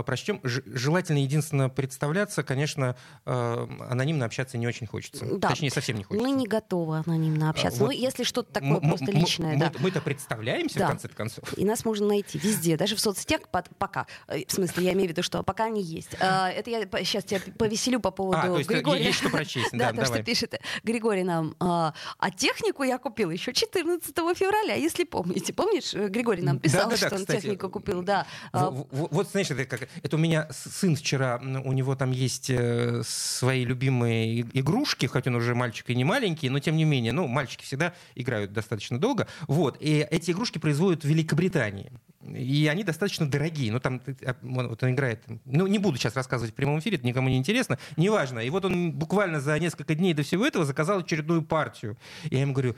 [0.05, 0.39] прочтем.
[0.43, 2.41] Желательно единственно представляться.
[2.43, 5.25] Конечно, э, анонимно общаться не очень хочется.
[5.25, 5.49] Да.
[5.49, 6.25] Точнее, совсем не хочется.
[6.25, 7.79] Мы не готовы анонимно общаться.
[7.81, 7.87] Вот.
[7.87, 9.53] Ну, если что-то такое просто личное.
[9.53, 9.71] Мы, да.
[9.79, 10.85] Мы-то представляемся, да.
[10.85, 11.57] в конце концов.
[11.57, 14.07] И нас можно найти везде, даже в соцсетях пока.
[14.27, 16.13] В смысле, я имею в виду, что пока они есть.
[16.13, 19.03] Это я сейчас тебя повеселю по поводу а, то есть Григория.
[19.03, 19.73] Есть что прочесть.
[19.73, 21.55] Да, то, что пишет Григорий нам.
[21.59, 21.93] А
[22.35, 25.51] технику я купил еще 14 февраля, если помните.
[25.51, 28.25] Помнишь, Григорий нам писал, что он технику купил, да.
[28.53, 29.89] Вот, знаешь, это как...
[30.01, 35.36] Это у меня сын вчера, у него там есть э, свои любимые игрушки, хоть он
[35.36, 39.27] уже мальчик и не маленький, но тем не менее, ну, мальчики всегда играют достаточно долго.
[39.47, 41.91] Вот, и эти игрушки производят в Великобритании.
[42.25, 43.71] И они достаточно дорогие.
[43.71, 45.23] Ну, там а, вот он играет.
[45.45, 47.77] Ну, не буду сейчас рассказывать в прямом эфире, это никому не интересно.
[47.97, 48.39] Неважно.
[48.39, 51.97] И вот он буквально за несколько дней до всего этого заказал очередную партию.
[52.23, 52.75] Я ему говорю,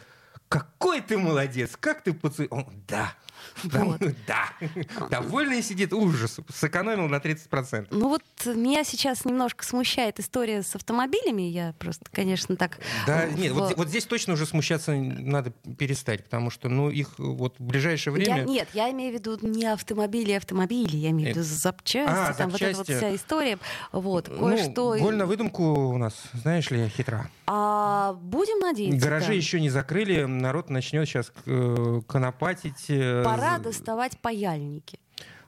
[0.49, 2.47] какой ты молодец, как ты поцелуй.
[2.49, 3.13] Он, да,
[3.63, 4.01] вот.
[4.27, 4.49] Да.
[5.09, 6.39] Довольный сидит ужас.
[6.53, 7.87] Сэкономил на 30%.
[7.91, 11.43] Ну вот меня сейчас немножко смущает история с автомобилями.
[11.43, 12.79] Я просто, конечно, так...
[13.05, 13.55] Да, нет, в...
[13.55, 18.13] вот, вот здесь точно уже смущаться надо перестать, потому что, ну, их вот в ближайшее
[18.13, 18.37] время...
[18.37, 20.95] Я, нет, я имею в виду не автомобили, а автомобили.
[20.95, 22.77] Я имею в виду э, запчасти, а, там запчасти.
[22.77, 23.57] вот эта вот вся история.
[23.91, 24.95] Вот, ну, кое-что...
[24.99, 27.29] Голь на выдумку у нас, знаешь ли, хитра.
[27.47, 28.99] А будем надеяться.
[28.99, 29.33] Гаражи да.
[29.33, 32.85] еще не закрыли, народ начнет сейчас э, конопатить.
[32.89, 34.99] Э, Пора доставать паяльники.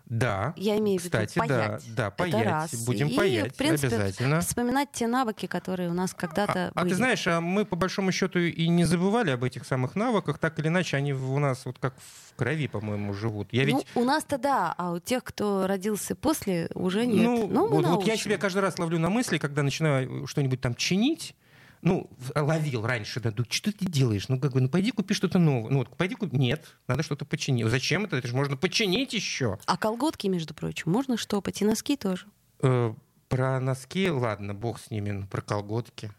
[0.10, 0.54] Да.
[0.56, 1.84] Я имею в виду Кстати, паять.
[1.96, 2.36] да, да, паять.
[2.36, 2.86] Это раз.
[2.86, 4.40] Будем и, паять, в принципе, обязательно.
[4.40, 6.86] Вспоминать те навыки, которые у нас когда-то а, были.
[6.86, 10.40] А ты знаешь, а мы по большому счету и не забывали об этих самых навыках,
[10.40, 13.50] так или иначе они у нас вот как в крови, по-моему, живут.
[13.52, 17.24] Я ну, у нас-то да, а у тех, кто родился после, уже нет.
[17.24, 20.74] Ну, ну вот, вот я себя каждый раз ловлю на мысли, когда начинаю что-нибудь там
[20.76, 21.36] чинить,
[21.82, 24.28] ну, ловил раньше, да, что ты делаешь?
[24.30, 25.72] Ну, как бы, ну, пойди купи что-то новое.
[25.72, 26.38] Ну, вот, пойди купи.
[26.38, 27.68] Нет, надо что-то починить.
[27.68, 28.18] Зачем это?
[28.18, 29.60] Это же можно починить еще.
[29.66, 32.26] А колготки, между прочим, можно штопать, и носки тоже.
[32.62, 32.94] Э,
[33.30, 36.12] про носки, ладно, бог с ними, про колготки.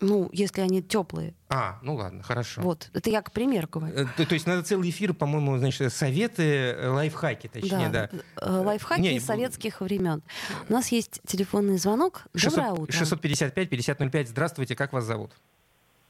[0.00, 1.34] Ну, если они теплые.
[1.48, 2.60] А, ну ладно, хорошо.
[2.60, 3.96] Вот, это я к примеру говорю.
[3.96, 8.10] Э, то, то есть надо целый эфир, по-моему, значит, советы, э, лайфхаки, точнее, да.
[8.12, 8.18] да.
[8.42, 10.22] Э, лайфхаки Не, советских времен.
[10.68, 12.26] У нас есть телефонный звонок.
[12.34, 13.04] 600, Доброе утро.
[13.04, 14.26] 655-5005.
[14.26, 15.30] Здравствуйте, как вас зовут?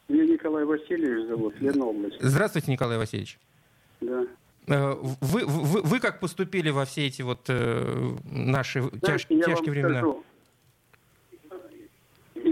[0.09, 2.17] Меня Николай Васильевич зовут, Ленобласть.
[2.21, 3.39] Здравствуйте, Николай Васильевич.
[4.01, 4.27] Да.
[4.67, 10.01] Вы, вы, вы как поступили во все эти вот э, наши Знаете, тяж, тяжкие времена?
[10.01, 10.25] Скажу,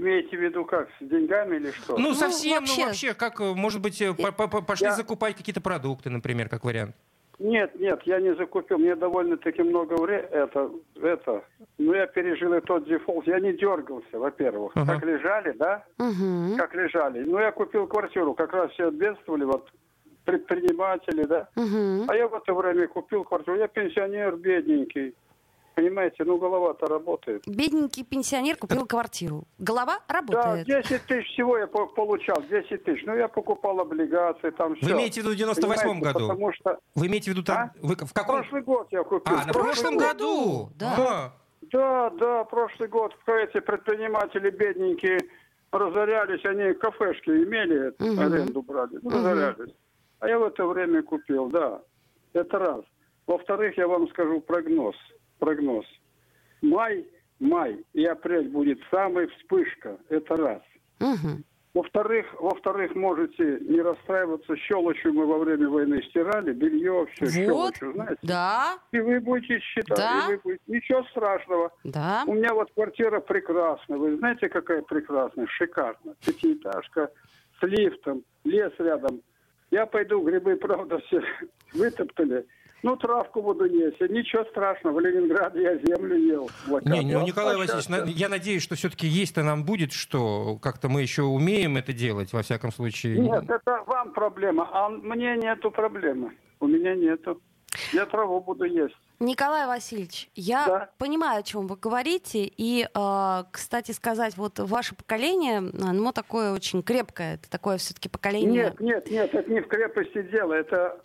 [0.04, 1.96] имеете в виду как, с деньгами или что?
[1.96, 4.12] Ну, ну совсем, ну, вообще, ну, вообще как, э, может быть, э,
[4.66, 4.92] пошли я...
[4.92, 6.94] закупать какие-то продукты, например, как вариант?
[7.38, 8.78] Нет, нет, я не закупил.
[8.78, 10.28] Мне довольно-таки много времени.
[10.30, 10.70] Это,
[11.02, 11.44] это.
[11.78, 13.26] Ну, я пережил и тот дефолт.
[13.26, 14.74] Я не дергался, во-первых.
[14.76, 14.86] Uh-huh.
[14.86, 15.84] Как лежали, да?
[15.98, 16.56] Uh-huh.
[16.56, 17.24] Как лежали.
[17.24, 18.34] Ну, я купил квартиру.
[18.34, 19.68] Как раз все бедствовали, вот
[20.24, 21.48] предприниматели, да?
[21.56, 22.04] Uh-huh.
[22.06, 23.56] А я в это время купил квартиру.
[23.56, 25.14] Я пенсионер бедненький.
[25.74, 27.42] Понимаете, ну голова-то работает.
[27.46, 29.44] Бедненький пенсионер купил квартиру.
[29.58, 30.66] Голова работает.
[30.66, 33.02] Да, 10 тысяч всего я получал, 10 тысяч.
[33.04, 34.86] Ну, я покупал облигации, там все.
[34.86, 36.28] Вы имеете в виду в 98 году?
[36.28, 36.78] Потому что...
[36.94, 37.56] Вы имеете в виду там...
[37.56, 37.72] А?
[37.80, 38.36] Вы в каком?
[38.36, 39.36] Прошлый год я купил.
[39.36, 40.70] А, на прошлом году?
[40.76, 40.94] Да.
[40.96, 41.32] да.
[41.72, 45.18] Да, да, прошлый год эти предприниматели бедненькие
[45.72, 48.20] разорялись, они кафешки имели, угу.
[48.20, 49.10] аренду брали, угу.
[49.10, 49.74] разорялись.
[50.20, 51.80] А я в это время купил, да.
[52.32, 52.84] Это раз.
[53.26, 54.94] Во-вторых, я вам скажу прогноз
[55.44, 55.84] прогноз.
[56.62, 57.06] Май,
[57.38, 59.98] май и апрель будет самая вспышка.
[60.08, 60.62] Это раз.
[61.00, 61.42] Угу.
[61.74, 64.56] Во-вторых, во-вторых, можете не расстраиваться.
[64.56, 67.32] Щелочью мы во время войны стирали, белье, все вот.
[67.32, 68.18] щелочью, знаете.
[68.22, 68.78] Да.
[68.92, 69.98] И вы будете считать.
[69.98, 70.24] Да.
[70.28, 70.62] И вы будете...
[70.68, 71.72] Ничего страшного.
[71.82, 72.22] Да.
[72.26, 73.98] У меня вот квартира прекрасная.
[73.98, 75.46] Вы знаете, какая прекрасная?
[75.48, 76.14] Шикарно.
[76.24, 77.10] Пятиэтажка
[77.60, 79.20] с лифтом, лес рядом.
[79.72, 81.20] Я пойду, грибы, правда, все
[81.74, 82.46] вытоптали.
[82.84, 83.98] Ну, травку буду есть.
[83.98, 84.96] Ничего страшного.
[84.96, 86.50] В Ленинграде я землю ел.
[86.84, 91.00] Не, не, ну, Николай Васильевич, я надеюсь, что все-таки есть-то нам будет, что как-то мы
[91.00, 93.18] еще умеем это делать, во всяком случае.
[93.20, 96.32] Нет, это вам проблема, а мне нету проблемы.
[96.60, 97.40] У меня нету.
[97.94, 98.94] Я траву буду есть.
[99.18, 100.90] Николай Васильевич, я да.
[100.98, 102.44] понимаю, о чем вы говорите.
[102.44, 107.36] И, э, кстати сказать, вот ваше поколение, оно такое очень крепкое.
[107.36, 108.64] Это такое все-таки поколение...
[108.64, 110.52] Нет, нет, нет, это не в крепости дело.
[110.52, 111.02] Это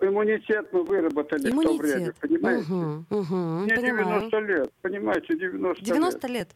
[0.00, 1.74] иммунитет мы выработали иммунитет.
[1.74, 2.72] в то время, понимаете?
[2.72, 4.30] Угу, угу, Мне понимаю.
[4.30, 6.34] 90 лет, понимаете, 90, 90 лет.
[6.34, 6.48] лет?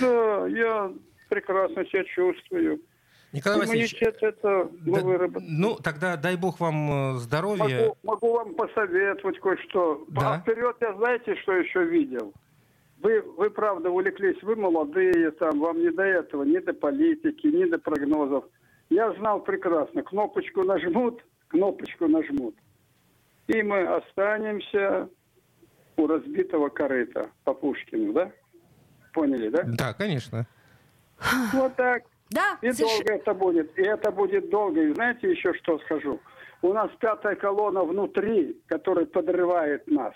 [0.00, 0.92] Да, я
[1.28, 2.80] прекрасно себя чувствую.
[3.32, 5.46] Николай Иммунитет Васильевич, это мы да, выработали.
[5.50, 7.80] Ну, тогда дай бог вам э, здоровья.
[7.80, 10.04] Могу, могу вам посоветовать кое-что.
[10.08, 10.34] Да?
[10.34, 12.32] А вперед я знаете, что еще видел?
[13.02, 17.64] Вы, вы, правда, увлеклись, вы молодые, там, вам не до этого, ни до политики, ни
[17.64, 18.44] до прогнозов.
[18.90, 22.54] Я знал прекрасно, кнопочку нажмут, кнопочку нажмут.
[23.46, 25.08] И мы останемся
[25.96, 28.30] у разбитого корыта по Пушкину, да?
[29.12, 29.62] Поняли, да?
[29.66, 30.46] Да, конечно.
[31.52, 32.04] Вот так.
[32.30, 33.78] Да, И соверш- долго это будет.
[33.78, 34.82] И это будет долго.
[34.82, 36.20] И знаете еще что скажу?
[36.60, 40.14] У нас пятая колонна внутри, которая подрывает нас.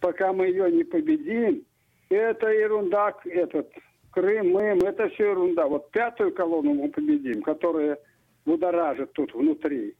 [0.00, 1.64] Пока мы ее не победим,
[2.08, 3.70] это ерунда, этот
[4.10, 5.66] Крым, Мым, это все ерунда.
[5.66, 7.98] Вот пятую колонну мы победим, которая
[8.44, 9.94] будоражит тут внутри.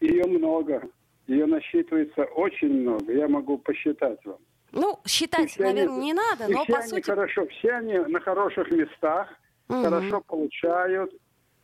[0.00, 0.82] Ее много.
[1.26, 3.12] Ее насчитывается очень много.
[3.12, 4.38] Я могу посчитать вам.
[4.72, 7.06] Ну, считать, все они- наверное, не надо, но по сути...
[7.06, 9.28] хорошо, все они на хороших местах,
[9.68, 9.84] Мгм.
[9.84, 11.12] хорошо получают,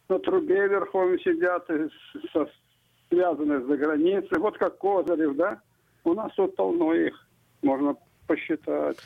[0.09, 2.49] на трубе верхом сидят, и с- со-
[3.09, 4.39] связаны за границей.
[4.39, 5.61] Вот как Козырев, да?
[6.05, 7.27] У нас тут полно их,
[7.63, 7.97] можно
[8.29, 8.97] посчитать.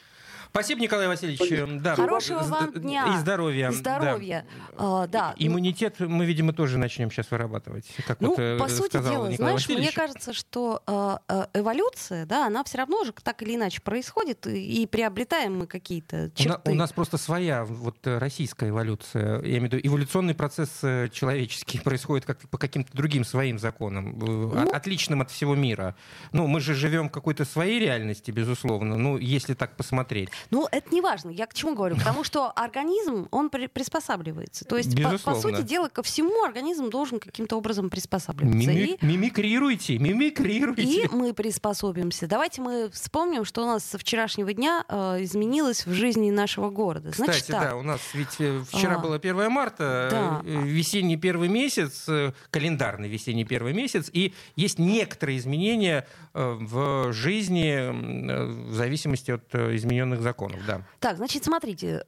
[0.55, 1.83] Спасибо, Николай Васильевич.
[1.83, 1.97] Да.
[1.97, 3.17] Хорошего З- вам д- дня.
[3.17, 3.71] И здоровья.
[3.71, 4.47] И здоровья.
[4.77, 5.15] А, да.
[5.31, 5.35] Да.
[5.37, 7.87] Иммунитет мы, видимо, тоже начнем сейчас вырабатывать.
[8.07, 9.95] Как Ну, вот, э, по сути дела, Николай знаешь, мне Васильевич.
[9.97, 14.83] кажется, что э, э, эволюция, да, она все равно же так или иначе происходит, и,
[14.83, 16.71] и приобретаем мы какие-то У на- черты.
[16.71, 19.41] У нас просто своя вот э, российская эволюция.
[19.43, 24.53] Я имею в виду, эволюционный процесс э, человеческий происходит как по каким-то другим своим законам,
[24.55, 25.97] э, от- отличным от всего мира.
[26.31, 28.97] Ну, мы же живем в какой-то своей реальности, безусловно.
[28.97, 30.29] Ну, если так посмотреть.
[30.51, 31.31] Ну, это не важно.
[31.31, 31.97] Я к чему говорю?
[31.97, 34.65] Потому что организм, он при- приспосабливается.
[34.65, 38.57] То есть, по, по сути дела, ко всему организм должен каким-то образом приспосабливаться.
[38.71, 40.83] Мими- И, Мимикрируйте, мимикрируйте.
[40.83, 42.27] и мы приспособимся.
[42.27, 47.11] Давайте мы вспомним, что у нас со вчерашнего дня э, изменилось в жизни нашего города.
[47.15, 50.43] Значит Кстати, так, да, у нас ведь э, вчера А, было 1 марта, да.
[50.45, 57.13] э, весенний первый месяц, э, календарный весенний первый месяц, и есть некоторые изменения э, в
[57.13, 60.34] жизни э, в зависимости от э, измененных законов,
[60.67, 60.83] да.
[61.01, 62.03] Так, значит, смотрите.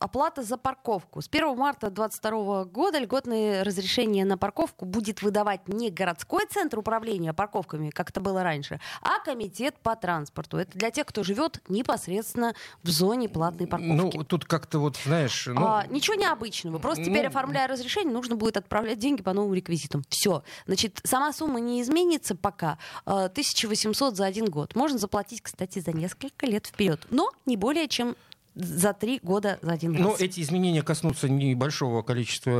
[0.00, 1.20] Оплата за парковку.
[1.20, 7.32] С 1 марта 2022 года льготное разрешение на парковку будет выдавать не городской центр управления
[7.32, 10.58] парковками, как это было раньше, а комитет по транспорту.
[10.58, 14.16] Это для тех, кто живет непосредственно в зоне платной парковки.
[14.16, 16.78] Ну, тут как-то вот, знаешь, ну, А, ничего необычного.
[16.78, 20.04] Просто теперь, ну, оформляя разрешение, нужно будет отправлять деньги по новым реквизитам.
[20.08, 20.42] Все.
[20.66, 22.78] Значит, сама сумма не изменится пока.
[23.04, 24.74] А, 1800 за один год.
[24.74, 27.06] Можно заплатить, кстати, за несколько лет вперед.
[27.10, 28.16] Но не более чем
[28.58, 30.20] за три года за один Но раз.
[30.20, 32.50] эти изменения коснутся небольшого количества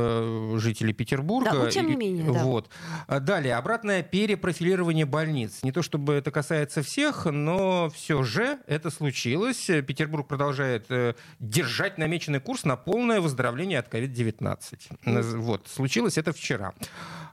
[0.55, 1.51] э, жителей Петербурга.
[1.51, 2.43] Да, но тем не И- менее, да.
[2.43, 2.69] Вот.
[3.07, 5.59] А Далее, обратное перепрофилирование больниц.
[5.63, 9.65] Не то чтобы это касается всех, но все же это случилось.
[9.85, 15.37] Петербург продолжает э, держать намеченный курс на полное выздоровление от COVID-19.
[15.39, 15.67] Вот.
[15.67, 16.73] Случилось это вчера.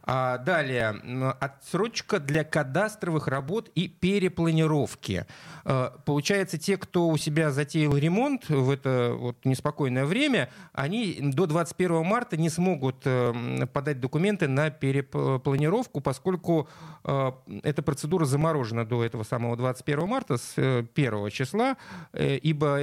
[0.08, 5.26] А далее, отсрочка для кадастровых работ и перепланировки.
[5.64, 11.46] Э, Получается, те, кто у себя затеял ремонт в это вот неспокойное время, они до
[11.46, 16.68] 21 марта не смогут э, подать документы на перепланировку, поскольку
[17.02, 17.32] э,
[17.64, 21.76] эта процедура заморожена до этого самого 21 марта с э, 1 числа,
[22.12, 22.76] ибо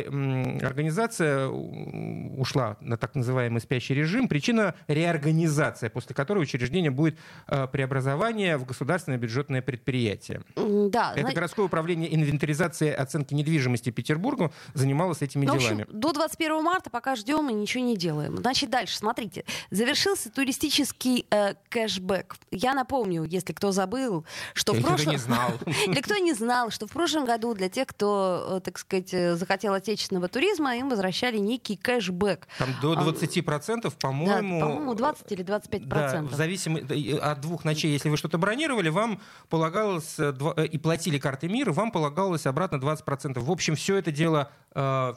[0.61, 4.27] организация ушла на так называемый спящий режим.
[4.27, 7.12] Причина— реорганизация, после которой учреждение будет
[7.47, 10.41] э, преобразование в государственное бюджетное предприятие.
[10.55, 15.83] Да, Это городское управление инвентаризации и оценки недвижимости Петербурга занималось этими Ну, в делами.
[15.83, 18.37] общем, до 21 марта пока ждем и ничего не делаем.
[18.37, 19.45] Значит, дальше, смотрите.
[19.71, 22.35] Завершился туристический э, кэшбэк.
[22.51, 25.11] Я напомню, если кто забыл, что в Или кто прошлом...
[25.13, 25.51] не знал.
[25.87, 29.35] Или кто не знал, что в прошлом году для тех, кто, э, так сказать, э,
[29.35, 32.47] захотел отечественного туризма, им возвращали некий кэшбэк.
[32.57, 34.59] Там до А, 20%, Да, по-моему...
[34.59, 36.33] по-моему, 20 или 25 Да, процентов.
[36.33, 41.17] в зависимости от двух ночей, если вы что-то бронировали, вам полагалось э, э, и платили
[41.17, 43.39] карты мира, вам полагалось обратно 20%.
[43.39, 44.51] В общем, все это дело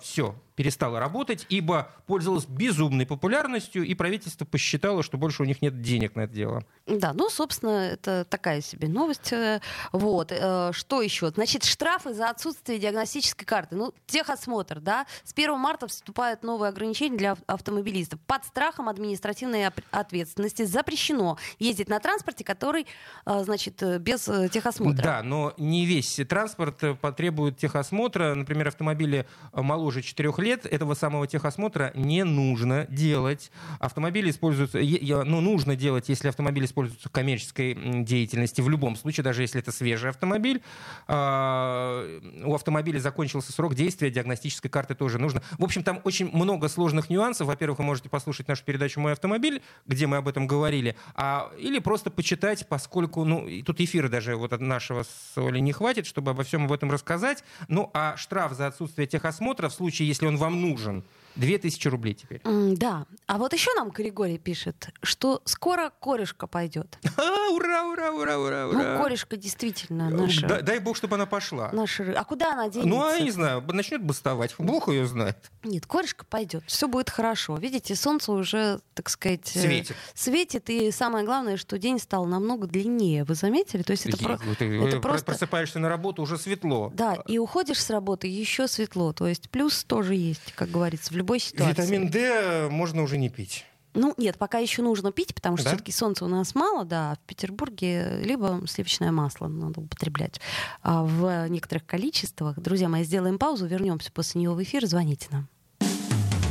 [0.03, 5.83] все перестало работать, ибо пользовалось безумной популярностью, и правительство посчитало, что больше у них нет
[5.83, 6.65] денег на это дело.
[6.87, 9.33] Да, ну, собственно, это такая себе новость.
[9.33, 9.61] э,
[9.93, 10.33] Вот.
[10.33, 11.29] э, Что еще?
[11.31, 13.77] Значит, штрафы за отсутствие диагностической карты.
[13.77, 15.07] Ну, техосмотр, да.
[15.25, 18.19] С 1 марта вступают новые ограничения для ав- автомобилистов.
[18.27, 22.87] Под страхом административной ответственности запрещено ездить на транспорте, который,
[23.27, 25.03] э, значит, без техосмотра.
[25.03, 28.35] Да, но не весь транспорт потребует техосмотра.
[28.35, 33.51] Например, автомобили моложе 4 лет этого самого техосмотра не нужно делать.
[33.79, 38.61] Автомобили используются, ну, нужно делать, если автомобиль используется в коммерческой деятельности.
[38.61, 40.63] В любом случае, даже если это свежий автомобиль,
[41.09, 45.43] а, у автомобиля закончился срок действия диагностической карты тоже нужно.
[45.59, 47.47] В общем, там очень много сложных нюансов.
[47.47, 51.79] Во-первых, вы можете послушать нашу передачу «Мой автомобиль», где мы об этом говорили, а, или
[51.79, 56.31] просто почитать, поскольку, ну, тут эфира даже вот от нашего с Олей не хватит, чтобы
[56.31, 57.45] обо всем об этом рассказать.
[57.69, 61.03] Ну, а штраф за отсутствие техосмотра в случае, если он вам нужен,
[61.37, 62.41] 2000 рублей теперь.
[62.45, 63.07] Да.
[63.27, 66.99] А вот еще нам Григорий пишет, что скоро корешка пойдет.
[67.19, 68.79] А, ура, ура, ура, ура, ура.
[68.79, 70.47] Ну, корешка действительно наша.
[70.47, 71.71] Дай, дай бог, чтобы она пошла.
[71.73, 72.15] Наша...
[72.17, 72.89] А куда она денется?
[72.89, 74.55] Ну, а я не знаю, начнет бастовать.
[74.59, 75.51] Бог ее знает.
[75.65, 76.63] Нет, корешка пойдет.
[76.67, 77.57] Все будет хорошо.
[77.57, 79.97] Видите, солнце уже, так сказать, э, светит.
[80.15, 80.71] Светит.
[80.71, 83.25] И самое главное, что день стал намного длиннее.
[83.25, 83.83] Вы заметили?
[83.83, 84.39] То есть это, про...
[84.59, 85.27] ты, это просто...
[85.27, 86.93] просыпаешься на работу, уже светло.
[86.95, 89.13] Да, и уходишь с работы, еще светло.
[89.13, 91.83] То есть плюс тоже есть, как говорится, в любой ситуации.
[91.83, 93.65] Витамин D можно уже не пить.
[93.95, 95.71] Ну, нет, пока еще нужно пить, потому что да?
[95.71, 100.39] все-таки солнца у нас мало, да, в Петербурге либо сливочное масло надо употреблять
[100.83, 102.61] а в некоторых количествах.
[102.61, 105.49] Друзья мои, сделаем паузу, вернемся после нее в эфир, звоните нам.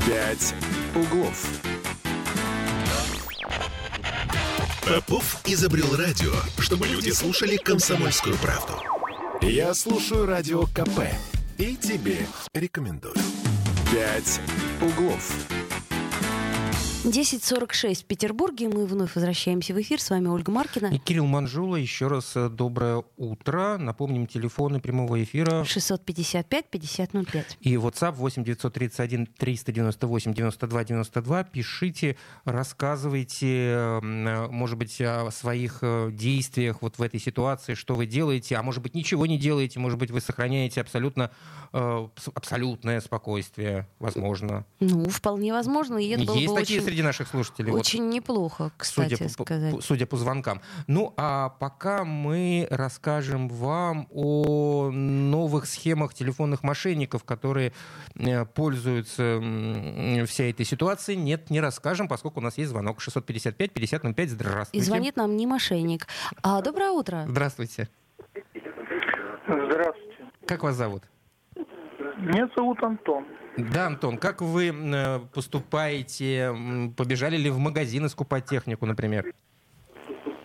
[0.07, 0.53] «Пять
[0.95, 1.47] углов».
[4.85, 8.73] Попов изобрел радио, чтобы люди слушали комсомольскую правду.
[9.41, 11.01] Я слушаю радио КП
[11.57, 12.17] и тебе
[12.53, 13.15] рекомендую.
[13.91, 14.41] «Пять
[14.81, 15.64] углов».
[17.05, 18.67] 10.46 в Петербурге.
[18.67, 20.01] Мы вновь возвращаемся в эфир.
[20.01, 20.87] С вами Ольга Маркина.
[20.87, 21.75] И Кирилл Манжула.
[21.75, 23.77] Еще раз э, доброе утро.
[23.77, 25.61] Напомним, телефоны прямого эфира.
[25.61, 27.45] 655-5005.
[27.61, 31.43] И WhatsApp 8 931 398 92 92.
[31.43, 38.07] Пишите, рассказывайте, э, может быть, о своих э, действиях вот в этой ситуации, что вы
[38.07, 41.29] делаете, а может быть, ничего не делаете, может быть, вы сохраняете абсолютно,
[41.71, 44.65] абсолютное спокойствие, возможно.
[44.79, 45.97] Ну, вполне возможно.
[45.99, 47.73] И это было Есть бы такие очень среди наших слушателей.
[47.73, 49.75] Очень вот, неплохо, кстати судя сказать.
[49.75, 50.61] По, судя по звонкам.
[50.87, 57.73] Ну, а пока мы расскажем вам о новых схемах телефонных мошенников, которые
[58.15, 59.41] э, пользуются
[60.25, 61.17] всей этой ситуацией.
[61.17, 64.27] Нет, не расскажем, поскольку у нас есть звонок 655-5005.
[64.27, 64.77] Здравствуйте.
[64.77, 66.07] И звонит нам не мошенник.
[66.43, 67.25] А, доброе утро.
[67.27, 67.89] Здравствуйте.
[69.45, 70.25] Здравствуйте.
[70.47, 71.03] Как вас зовут?
[72.17, 73.25] Меня зовут Антон.
[73.57, 76.53] Да, Антон, как вы э, поступаете?
[76.97, 79.33] Побежали ли в магазин искупать технику, например?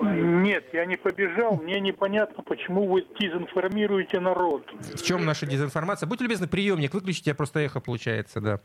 [0.00, 1.56] Нет, я не побежал.
[1.56, 4.64] Мне непонятно, почему вы дезинформируете народ.
[4.72, 6.06] В чем наша дезинформация?
[6.06, 8.60] Будьте любезны, приемник выключите, я просто эхо получается, да.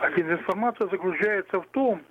[0.00, 2.02] А дезинформация заключается в том,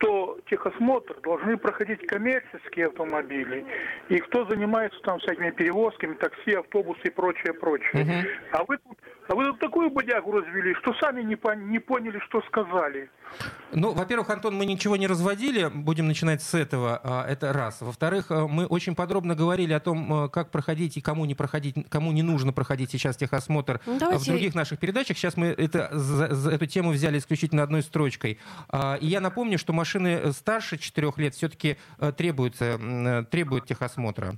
[0.00, 3.64] что техосмотр должны проходить коммерческие автомобили,
[4.08, 8.02] и кто занимается там всякими перевозками, такси, автобусы и прочее, прочее.
[8.02, 8.12] Угу.
[8.52, 8.98] А вы тут
[9.30, 13.08] а вы тут такую бодягу развели, что сами не, по, не поняли, что сказали.
[13.72, 15.70] Ну, во-первых, Антон, мы ничего не разводили.
[15.72, 17.00] Будем начинать с этого.
[17.04, 17.80] А, это раз.
[17.80, 21.76] Во-вторых, э, мы очень подробно говорили о том, э, как проходить и кому не проходить,
[21.88, 24.24] кому не нужно проходить сейчас техосмотр ну, Давайте...
[24.24, 25.16] в других наших передачах.
[25.16, 28.40] Сейчас мы это, за, за эту тему взяли исключительно одной строчкой.
[28.68, 32.80] А, и я напомню, что машины старше 4 лет все-таки э, требуются,
[33.30, 34.34] требуют техосмотра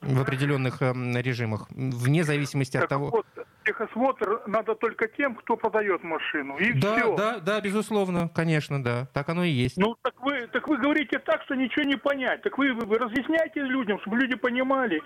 [0.00, 3.10] в определенных режимах, вне зависимости так от того...
[3.10, 3.26] Вот,
[3.64, 6.56] техосмотр надо только тем, кто продает машину.
[6.58, 7.16] И да, все.
[7.16, 9.06] да, да, безусловно, конечно, да.
[9.12, 9.76] Так оно и есть.
[9.76, 12.42] Ну, так вы, так вы говорите так, что ничего не понять.
[12.42, 15.02] Так вы, вы разъясняйте людям, чтобы люди понимали.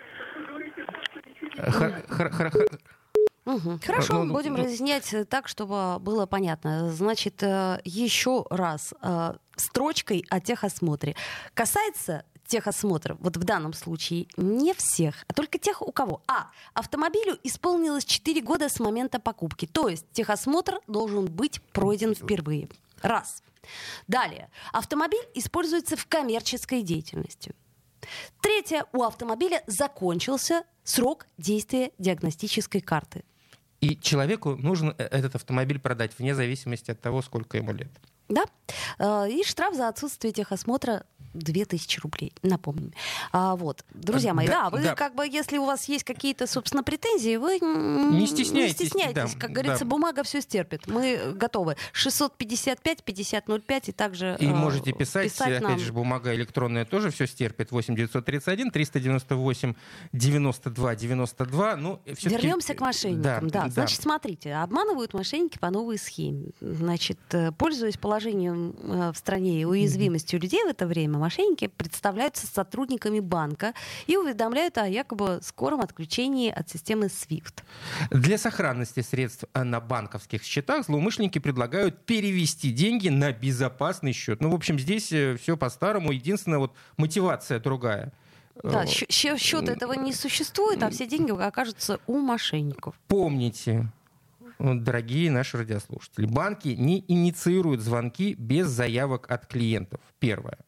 [3.47, 3.79] Угу.
[3.87, 4.65] Хорошо, ну, ну, будем ну...
[4.65, 6.91] разъяснять так, чтобы было понятно.
[6.91, 11.15] Значит, э, еще раз э, строчкой о техосмотре.
[11.55, 16.51] Касается техосмотр, вот в данном случае не всех, а только тех, у кого А.
[16.75, 22.69] Автомобилю исполнилось 4 года с момента покупки, то есть техосмотр должен быть пройден впервые.
[23.03, 23.43] Раз.
[24.07, 24.51] Далее.
[24.73, 27.55] Автомобиль используется в коммерческой деятельности.
[28.41, 28.87] Третье.
[28.93, 33.25] У автомобиля закончился срок действия диагностической карты.
[33.81, 37.91] И человеку нужно э, этот автомобиль продать вне зависимости от того, сколько ему лет.
[38.29, 38.45] Да.
[38.99, 41.05] Э, и штраф за отсутствие техосмотра
[41.37, 42.93] 2000 рублей, напомним.
[43.33, 44.95] А, вот, друзья мои, да, да вы да.
[44.95, 48.81] как бы, если у вас есть какие-то, собственно, претензии, вы не стесняйтесь.
[48.81, 49.35] Не стесняйтесь.
[49.35, 49.91] Да, как говорится, да.
[49.91, 50.87] бумага все стерпит.
[50.87, 51.77] Мы готовы.
[51.93, 55.79] 655-5005 и также И э, можете писать, писать опять нам.
[55.79, 57.71] же, бумага электронная тоже все стерпит.
[57.71, 59.75] 8 931 398
[60.13, 61.77] 92 92.
[61.77, 63.49] Ну, Вернемся к мошенникам.
[63.49, 63.71] Да, да.
[63.71, 66.51] Значит, смотрите, обманывают мошенники по новой схеме.
[66.61, 72.47] Значит, э, пользуясь положением э, в стране и уязвимостью людей в это время, мошенники представляются
[72.47, 73.73] сотрудниками банка
[74.07, 77.63] и уведомляют о якобы скором отключении от системы SWIFT.
[78.11, 84.41] Для сохранности средств на банковских счетах злоумышленники предлагают перевести деньги на безопасный счет.
[84.41, 86.13] Ну, в общем, здесь э, все по-старому.
[86.13, 88.13] Единственная вот мотивация другая.
[88.63, 92.95] Да, э, счет этого не существует, а все деньги окажутся у мошенников.
[93.09, 93.91] Помните,
[94.59, 100.01] дорогие наши радиослушатели, банки не инициируют звонки без заявок от клиентов.
[100.19, 100.59] Первое.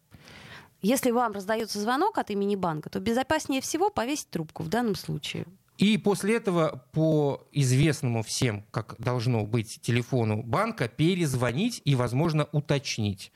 [0.81, 5.47] Если вам раздается звонок от имени банка, то безопаснее всего повесить трубку в данном случае.
[5.79, 13.33] И после этого по известному всем, как должно быть, телефону банка перезвонить и, возможно, уточнить.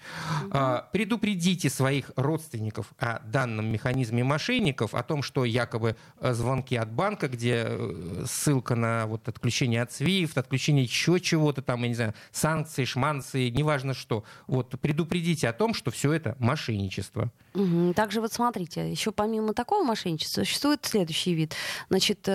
[0.46, 0.58] Угу.
[0.92, 7.28] Предупредите своих родственников о данном механизме мошенников, о том, что якобы э, звонки от банка,
[7.28, 12.14] где э, ссылка на вот отключение от SWIFT, отключение еще чего-то там, я не знаю,
[12.32, 14.24] санкции, шманцы, неважно что.
[14.48, 17.30] Вот предупредите о том, что все это мошенничество.
[17.54, 17.92] Угу.
[17.94, 21.54] Также вот смотрите, еще помимо такого мошенничества существует следующий вид.
[21.88, 22.26] Значит,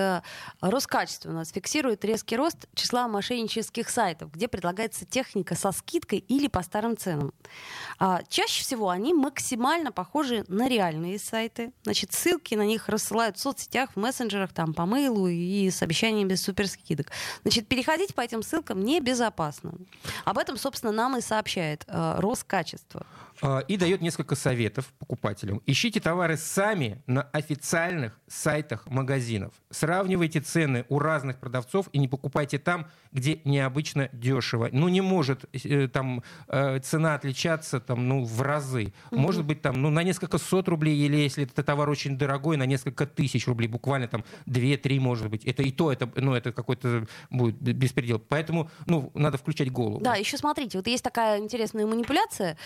[0.62, 6.48] Роскачество у нас фиксирует резкий рост числа мошеннических сайтов, где предлагается техника со скидкой или
[6.48, 7.34] по старым ценам.
[8.00, 11.72] А, чаще всего они максимально похожи на реальные сайты.
[11.84, 16.36] Значит, ссылки на них рассылают в соцсетях, в мессенджерах, там, по мейлу и с обещаниями
[16.36, 17.12] суперскидок.
[17.44, 19.74] Значит, переходить по этим ссылкам небезопасно.
[20.26, 23.06] Об этом, собственно, нам и сообщает э, Роскачество.
[23.42, 25.62] А, и дает несколько советов покупателям.
[25.66, 29.54] Ищите товары сами на официальных сайтах магазинов.
[29.70, 34.70] Сравнивайте цены у разных продавцов и не покупайте там, где необычно дешево.
[34.72, 38.94] Ну, не может э, там э, цена отличаться там, ну, в разы.
[39.12, 42.66] Может быть, там, ну, на несколько сот рублей, или если это товар очень дорогой, на
[42.66, 45.46] несколько тысяч рублей, буквально там 2-3, может быть.
[45.46, 48.20] Это и то, это, ну, это какой-то будет беспредел.
[48.20, 50.00] Поэтому, ну, надо включать голову.
[50.02, 52.58] Да, еще смотрите, вот есть такая интересная манипуляция,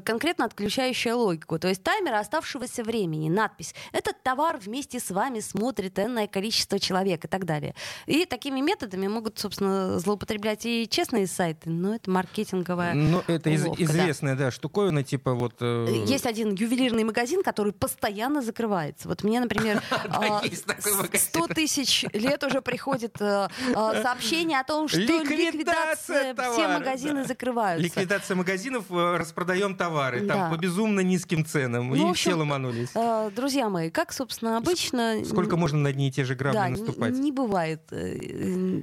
[0.00, 1.58] конкретно отключающая логику.
[1.58, 7.24] То есть таймер оставшегося времени, надпись «Этот товар вместе с вами смотрит энное количество человек»
[7.24, 7.74] и так далее.
[8.06, 13.82] И такими методами могут, собственно, злоупотреблять и честные сайты, но это маркетинговая Ну, это уловка,
[13.82, 14.46] из- известная, да.
[14.46, 15.54] да, штуковина, типа вот...
[15.60, 15.86] Э...
[16.06, 19.08] Есть один ювелирный магазин, который постоянно закрывается.
[19.08, 24.98] Вот мне, например, 100 а, тысяч лет уже приходит э, э, сообщение о том, что
[24.98, 27.84] ликвидация, все магазины закрываются.
[27.84, 30.34] Ликвидация магазинов, э, распродаем товар товары, да.
[30.34, 32.90] там по безумно низким ценам, ну, и общем, все ломанулись.
[32.94, 35.22] Э, друзья мои, как, собственно, обычно...
[35.24, 37.14] Сколько можно на одни и те же грабли да, наступать?
[37.14, 38.18] Не, бывает э,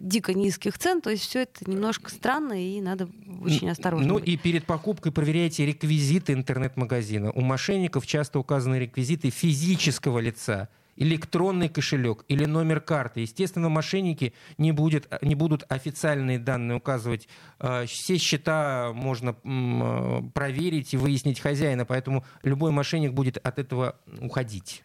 [0.01, 3.07] дико низких цен, то есть все это немножко странно, и надо
[3.41, 4.27] очень осторожно Ну быть.
[4.27, 7.31] и перед покупкой проверяйте реквизиты интернет-магазина.
[7.31, 13.21] У мошенников часто указаны реквизиты физического лица электронный кошелек или номер карты.
[13.21, 17.27] Естественно, мошенники не, будет, не будут официальные данные указывать.
[17.59, 23.95] А, все счета можно э, проверить и выяснить хозяина, поэтому любой мошенник будет от этого
[24.19, 24.83] уходить.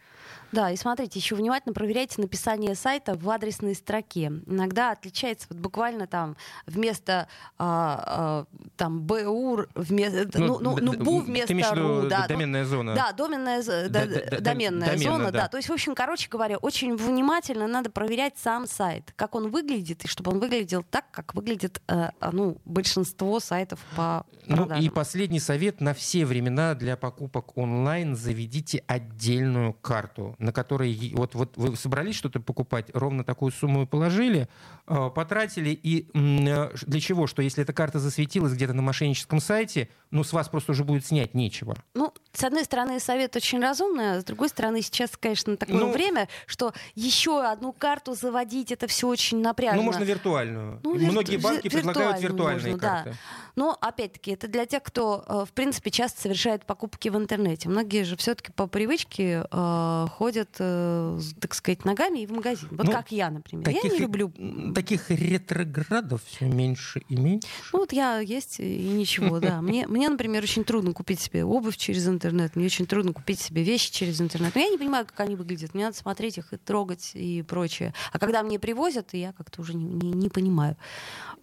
[0.53, 4.31] Да, и смотрите, еще внимательно проверяйте написание сайта в адресной строке.
[4.45, 6.37] Иногда отличается вот буквально там
[6.67, 7.27] вместо
[7.57, 12.93] а, а, там БУ вместо ну, ну, ну, БУ вместо РУ, да, доменная зона.
[12.93, 15.41] Да, доменная, да, да, доменная домена, зона, да.
[15.41, 15.47] да.
[15.47, 20.05] То есть, в общем, короче говоря, очень внимательно надо проверять сам сайт, как он выглядит,
[20.05, 24.77] и чтобы он выглядел так, как выглядит э, ну, большинство сайтов по продажам.
[24.77, 31.11] Ну и последний совет на все времена для покупок онлайн заведите отдельную карту на который
[31.15, 34.47] вот, вот вы собрались что-то покупать, ровно такую сумму положили,
[34.82, 37.27] э, потратили, и э, для чего?
[37.27, 41.05] Что если эта карта засветилась где-то на мошенническом сайте, ну, с вас просто уже будет
[41.05, 41.75] снять нечего.
[41.93, 45.91] Ну, с одной стороны, совет очень разумный, а с другой стороны, сейчас, конечно, такое ну,
[45.91, 49.77] время, что еще одну карту заводить, это все очень напряжно.
[49.77, 50.79] Ну, можно виртуальную.
[50.83, 53.09] Ну, Многие банки предлагают виртуальные можно, карты.
[53.11, 53.17] Да.
[53.55, 57.69] Но, опять-таки, это для тех, кто, э, в принципе, часто совершает покупки в интернете.
[57.69, 62.69] Многие же все-таки по привычке э, ходят, э, так сказать, ногами и в магазин.
[62.71, 63.65] Вот ну, как я, например.
[63.65, 64.31] Таких, я не люблю...
[64.73, 67.47] Таких ретроградов все меньше и меньше.
[67.71, 69.61] Ну, вот я есть и ничего, да.
[69.61, 73.63] Мне, мне, например, очень трудно купить себе обувь через интернет, мне очень трудно купить себе
[73.63, 74.55] вещи через интернет.
[74.55, 75.73] Но я не понимаю, как они выглядят.
[75.73, 77.93] Мне надо смотреть их и трогать и прочее.
[78.11, 80.75] А когда мне привозят, я как-то уже не, не, не понимаю.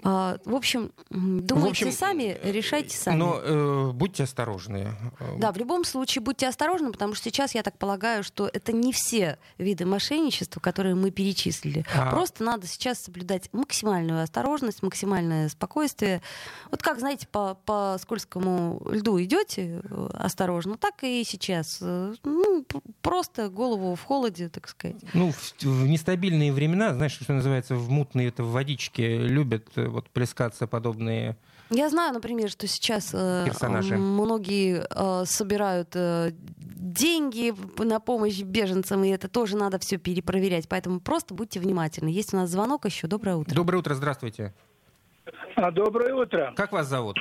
[0.03, 3.19] А, в общем, думайте в общем, сами, решайте сами.
[3.19, 4.89] Но э, будьте осторожны.
[5.39, 8.93] Да, в любом случае будьте осторожны, потому что сейчас я так полагаю, что это не
[8.93, 11.85] все виды мошенничества, которые мы перечислили.
[11.95, 12.11] А...
[12.11, 13.20] Просто надо сейчас соблюдать
[13.53, 16.23] максимальную осторожность, максимальное спокойствие.
[16.71, 21.79] Вот как, знаете, по, по скользкому льду идете э, осторожно, так и сейчас.
[21.81, 22.65] Э, ну,
[23.03, 24.97] просто голову в холоде, так сказать.
[25.15, 29.87] Ну, в, в нестабильные времена, знаешь, что называется, в мутные это в водичке любят э,
[29.87, 31.37] вот плескаться подобные
[31.71, 33.97] я знаю, например, что сейчас э, персонажи.
[33.97, 40.69] многие э, собирают э, деньги на помощь беженцам, и это тоже надо все перепроверять.
[40.69, 42.09] Поэтому просто будьте внимательны.
[42.09, 43.07] Есть у нас звонок еще.
[43.07, 43.55] Доброе утро.
[43.55, 44.55] Доброе утро, здравствуйте.
[45.57, 46.53] А, доброе утро.
[46.57, 47.19] Как вас зовут?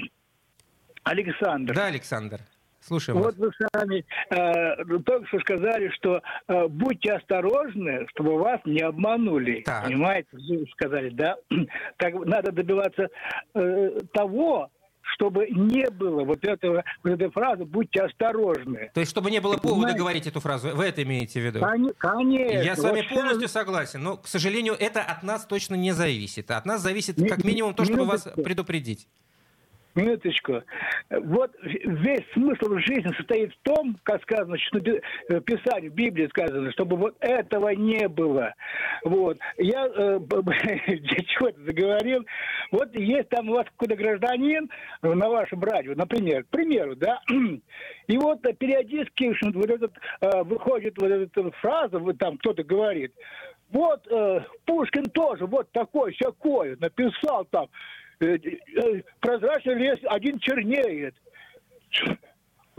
[1.04, 1.76] Александр.
[1.76, 2.42] Да, Александр.
[2.82, 3.52] Слушаем вот вас.
[3.60, 9.62] вы сами э, только что сказали, что э, будьте осторожны, чтобы вас не обманули.
[9.66, 9.86] Так.
[9.86, 10.30] Понимаете?
[10.32, 11.36] Вы сказали, да?
[11.98, 13.10] Так надо добиваться
[13.54, 14.70] э, того,
[15.14, 18.92] чтобы не было вот этого, вот этой фразы «будьте осторожны».
[18.94, 20.00] То есть, чтобы не было повода Знаете?
[20.00, 21.60] говорить эту фразу, вы это имеете в виду?
[21.98, 22.62] Конечно.
[22.62, 23.52] Я с вами вот полностью сейчас...
[23.52, 26.52] согласен, но, к сожалению, это от нас точно не зависит.
[26.52, 29.08] От нас зависит как минимум то, чтобы вас предупредить.
[30.00, 30.64] Минуточку.
[31.10, 36.72] Вот весь смысл жизни состоит в том, как сказано, что э, Писание в Библии сказано,
[36.72, 38.54] чтобы вот этого не было.
[39.04, 39.38] Вот.
[39.58, 40.20] Я э,
[41.28, 42.26] чего то заговорил.
[42.72, 44.70] Вот есть там у вас какой-то гражданин
[45.02, 47.22] на вашем радио, например, к примеру, да,
[48.08, 53.14] и вот периодически вот этот, э, выходит вот эта фраза, вот там кто-то говорит,
[53.72, 61.16] вот э, Пушкин тоже вот такой, всякой, написал там, Э, э, прозрачный лес один чернеет.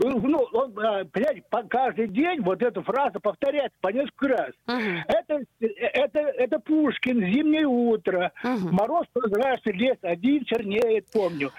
[0.03, 4.51] Ну, он, а, понимаете, каждый день вот эту фразу повторяет по несколько раз.
[4.67, 4.97] Uh-huh.
[5.07, 8.71] Это, это, это Пушкин, «Зимнее утро», uh-huh.
[8.71, 11.51] «Мороз прозрачный лес один чернеет», помню.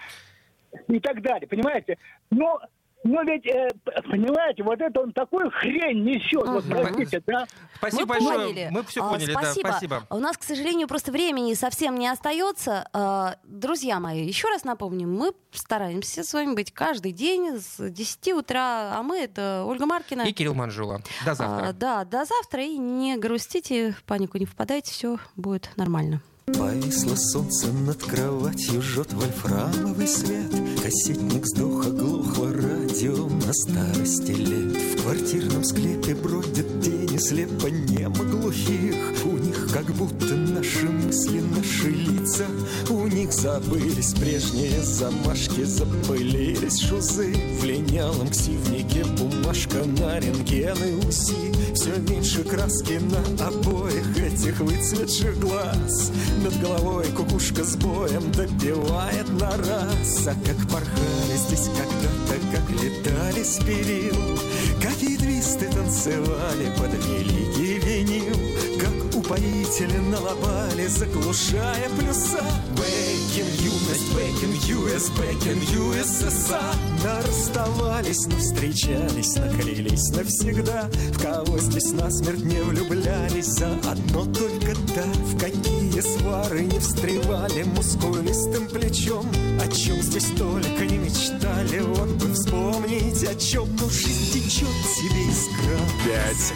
[0.88, 1.98] И так далее, понимаете?
[2.30, 2.60] Но
[3.04, 3.68] но ведь, э,
[4.10, 6.44] понимаете, вот это он такую хрень несет.
[6.44, 6.52] Угу.
[6.52, 7.46] Вот простите, да?
[7.76, 8.38] Спасибо мы большое.
[8.38, 8.68] Поняли.
[8.70, 9.68] Мы все поняли, а, спасибо.
[9.68, 10.06] да, спасибо.
[10.10, 12.88] У нас, к сожалению, просто времени совсем не остается.
[12.92, 18.32] А, друзья мои, еще раз напомню, мы стараемся с вами быть каждый день с 10
[18.34, 20.22] утра, а мы это Ольга Маркина.
[20.22, 21.00] И Кирилл Манжула.
[21.24, 21.68] До завтра.
[21.68, 22.62] А, да, до завтра.
[22.62, 26.22] И не грустите, в панику не впадайте, все будет нормально.
[26.46, 30.50] Повисло солнце над кроватью, жжет вольфрамовый свет.
[30.82, 34.76] Кассетник сдох, оглохло радио на старости лет.
[34.76, 38.96] В квартирном склепе бродят тени слепо немо глухих.
[39.24, 42.46] У них как будто наши мысли, наши лица.
[42.90, 47.32] У них забылись прежние замашки, запылились шузы.
[47.60, 51.52] В линялом ксивнике бумажка на рентгены УСИ.
[51.74, 56.10] Все меньше краски на обоих этих выцветших глаз.
[56.42, 60.26] Над головой кукушка с боем добивает на раз.
[60.26, 64.38] А как порхали здесь когда-то, как летали с перил.
[64.80, 68.36] Какие твисты танцевали под великий винил.
[68.80, 72.42] Как упоительно лобали, заглушая плюса.
[72.76, 76.74] Бэкин юность, бэкин US, бэкин USSR
[77.04, 80.88] Нарасставались, но встречались, наклялись навсегда.
[81.12, 87.64] В кого здесь насмерть не влюблялись, за одно только да В какие свары не встревали
[87.64, 89.26] мускулистым плечом
[89.60, 95.28] О чем здесь только не мечтали, вот бы вспомнить О чем, но жизнь течет себе
[95.28, 96.54] искра Пять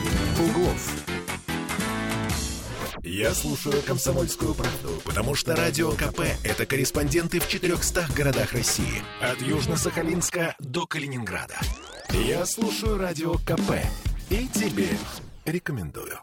[0.48, 1.06] углов
[3.08, 9.00] я слушаю «Комсомольскую правду», потому что «Радио КП»— это корреспонденты в 400 городах России.
[9.22, 11.54] От Южно-Сахалинска до Калининграда.
[12.10, 13.76] Я слушаю «Радио КП»
[14.28, 14.88] и тебе
[15.44, 16.18] рекомендую.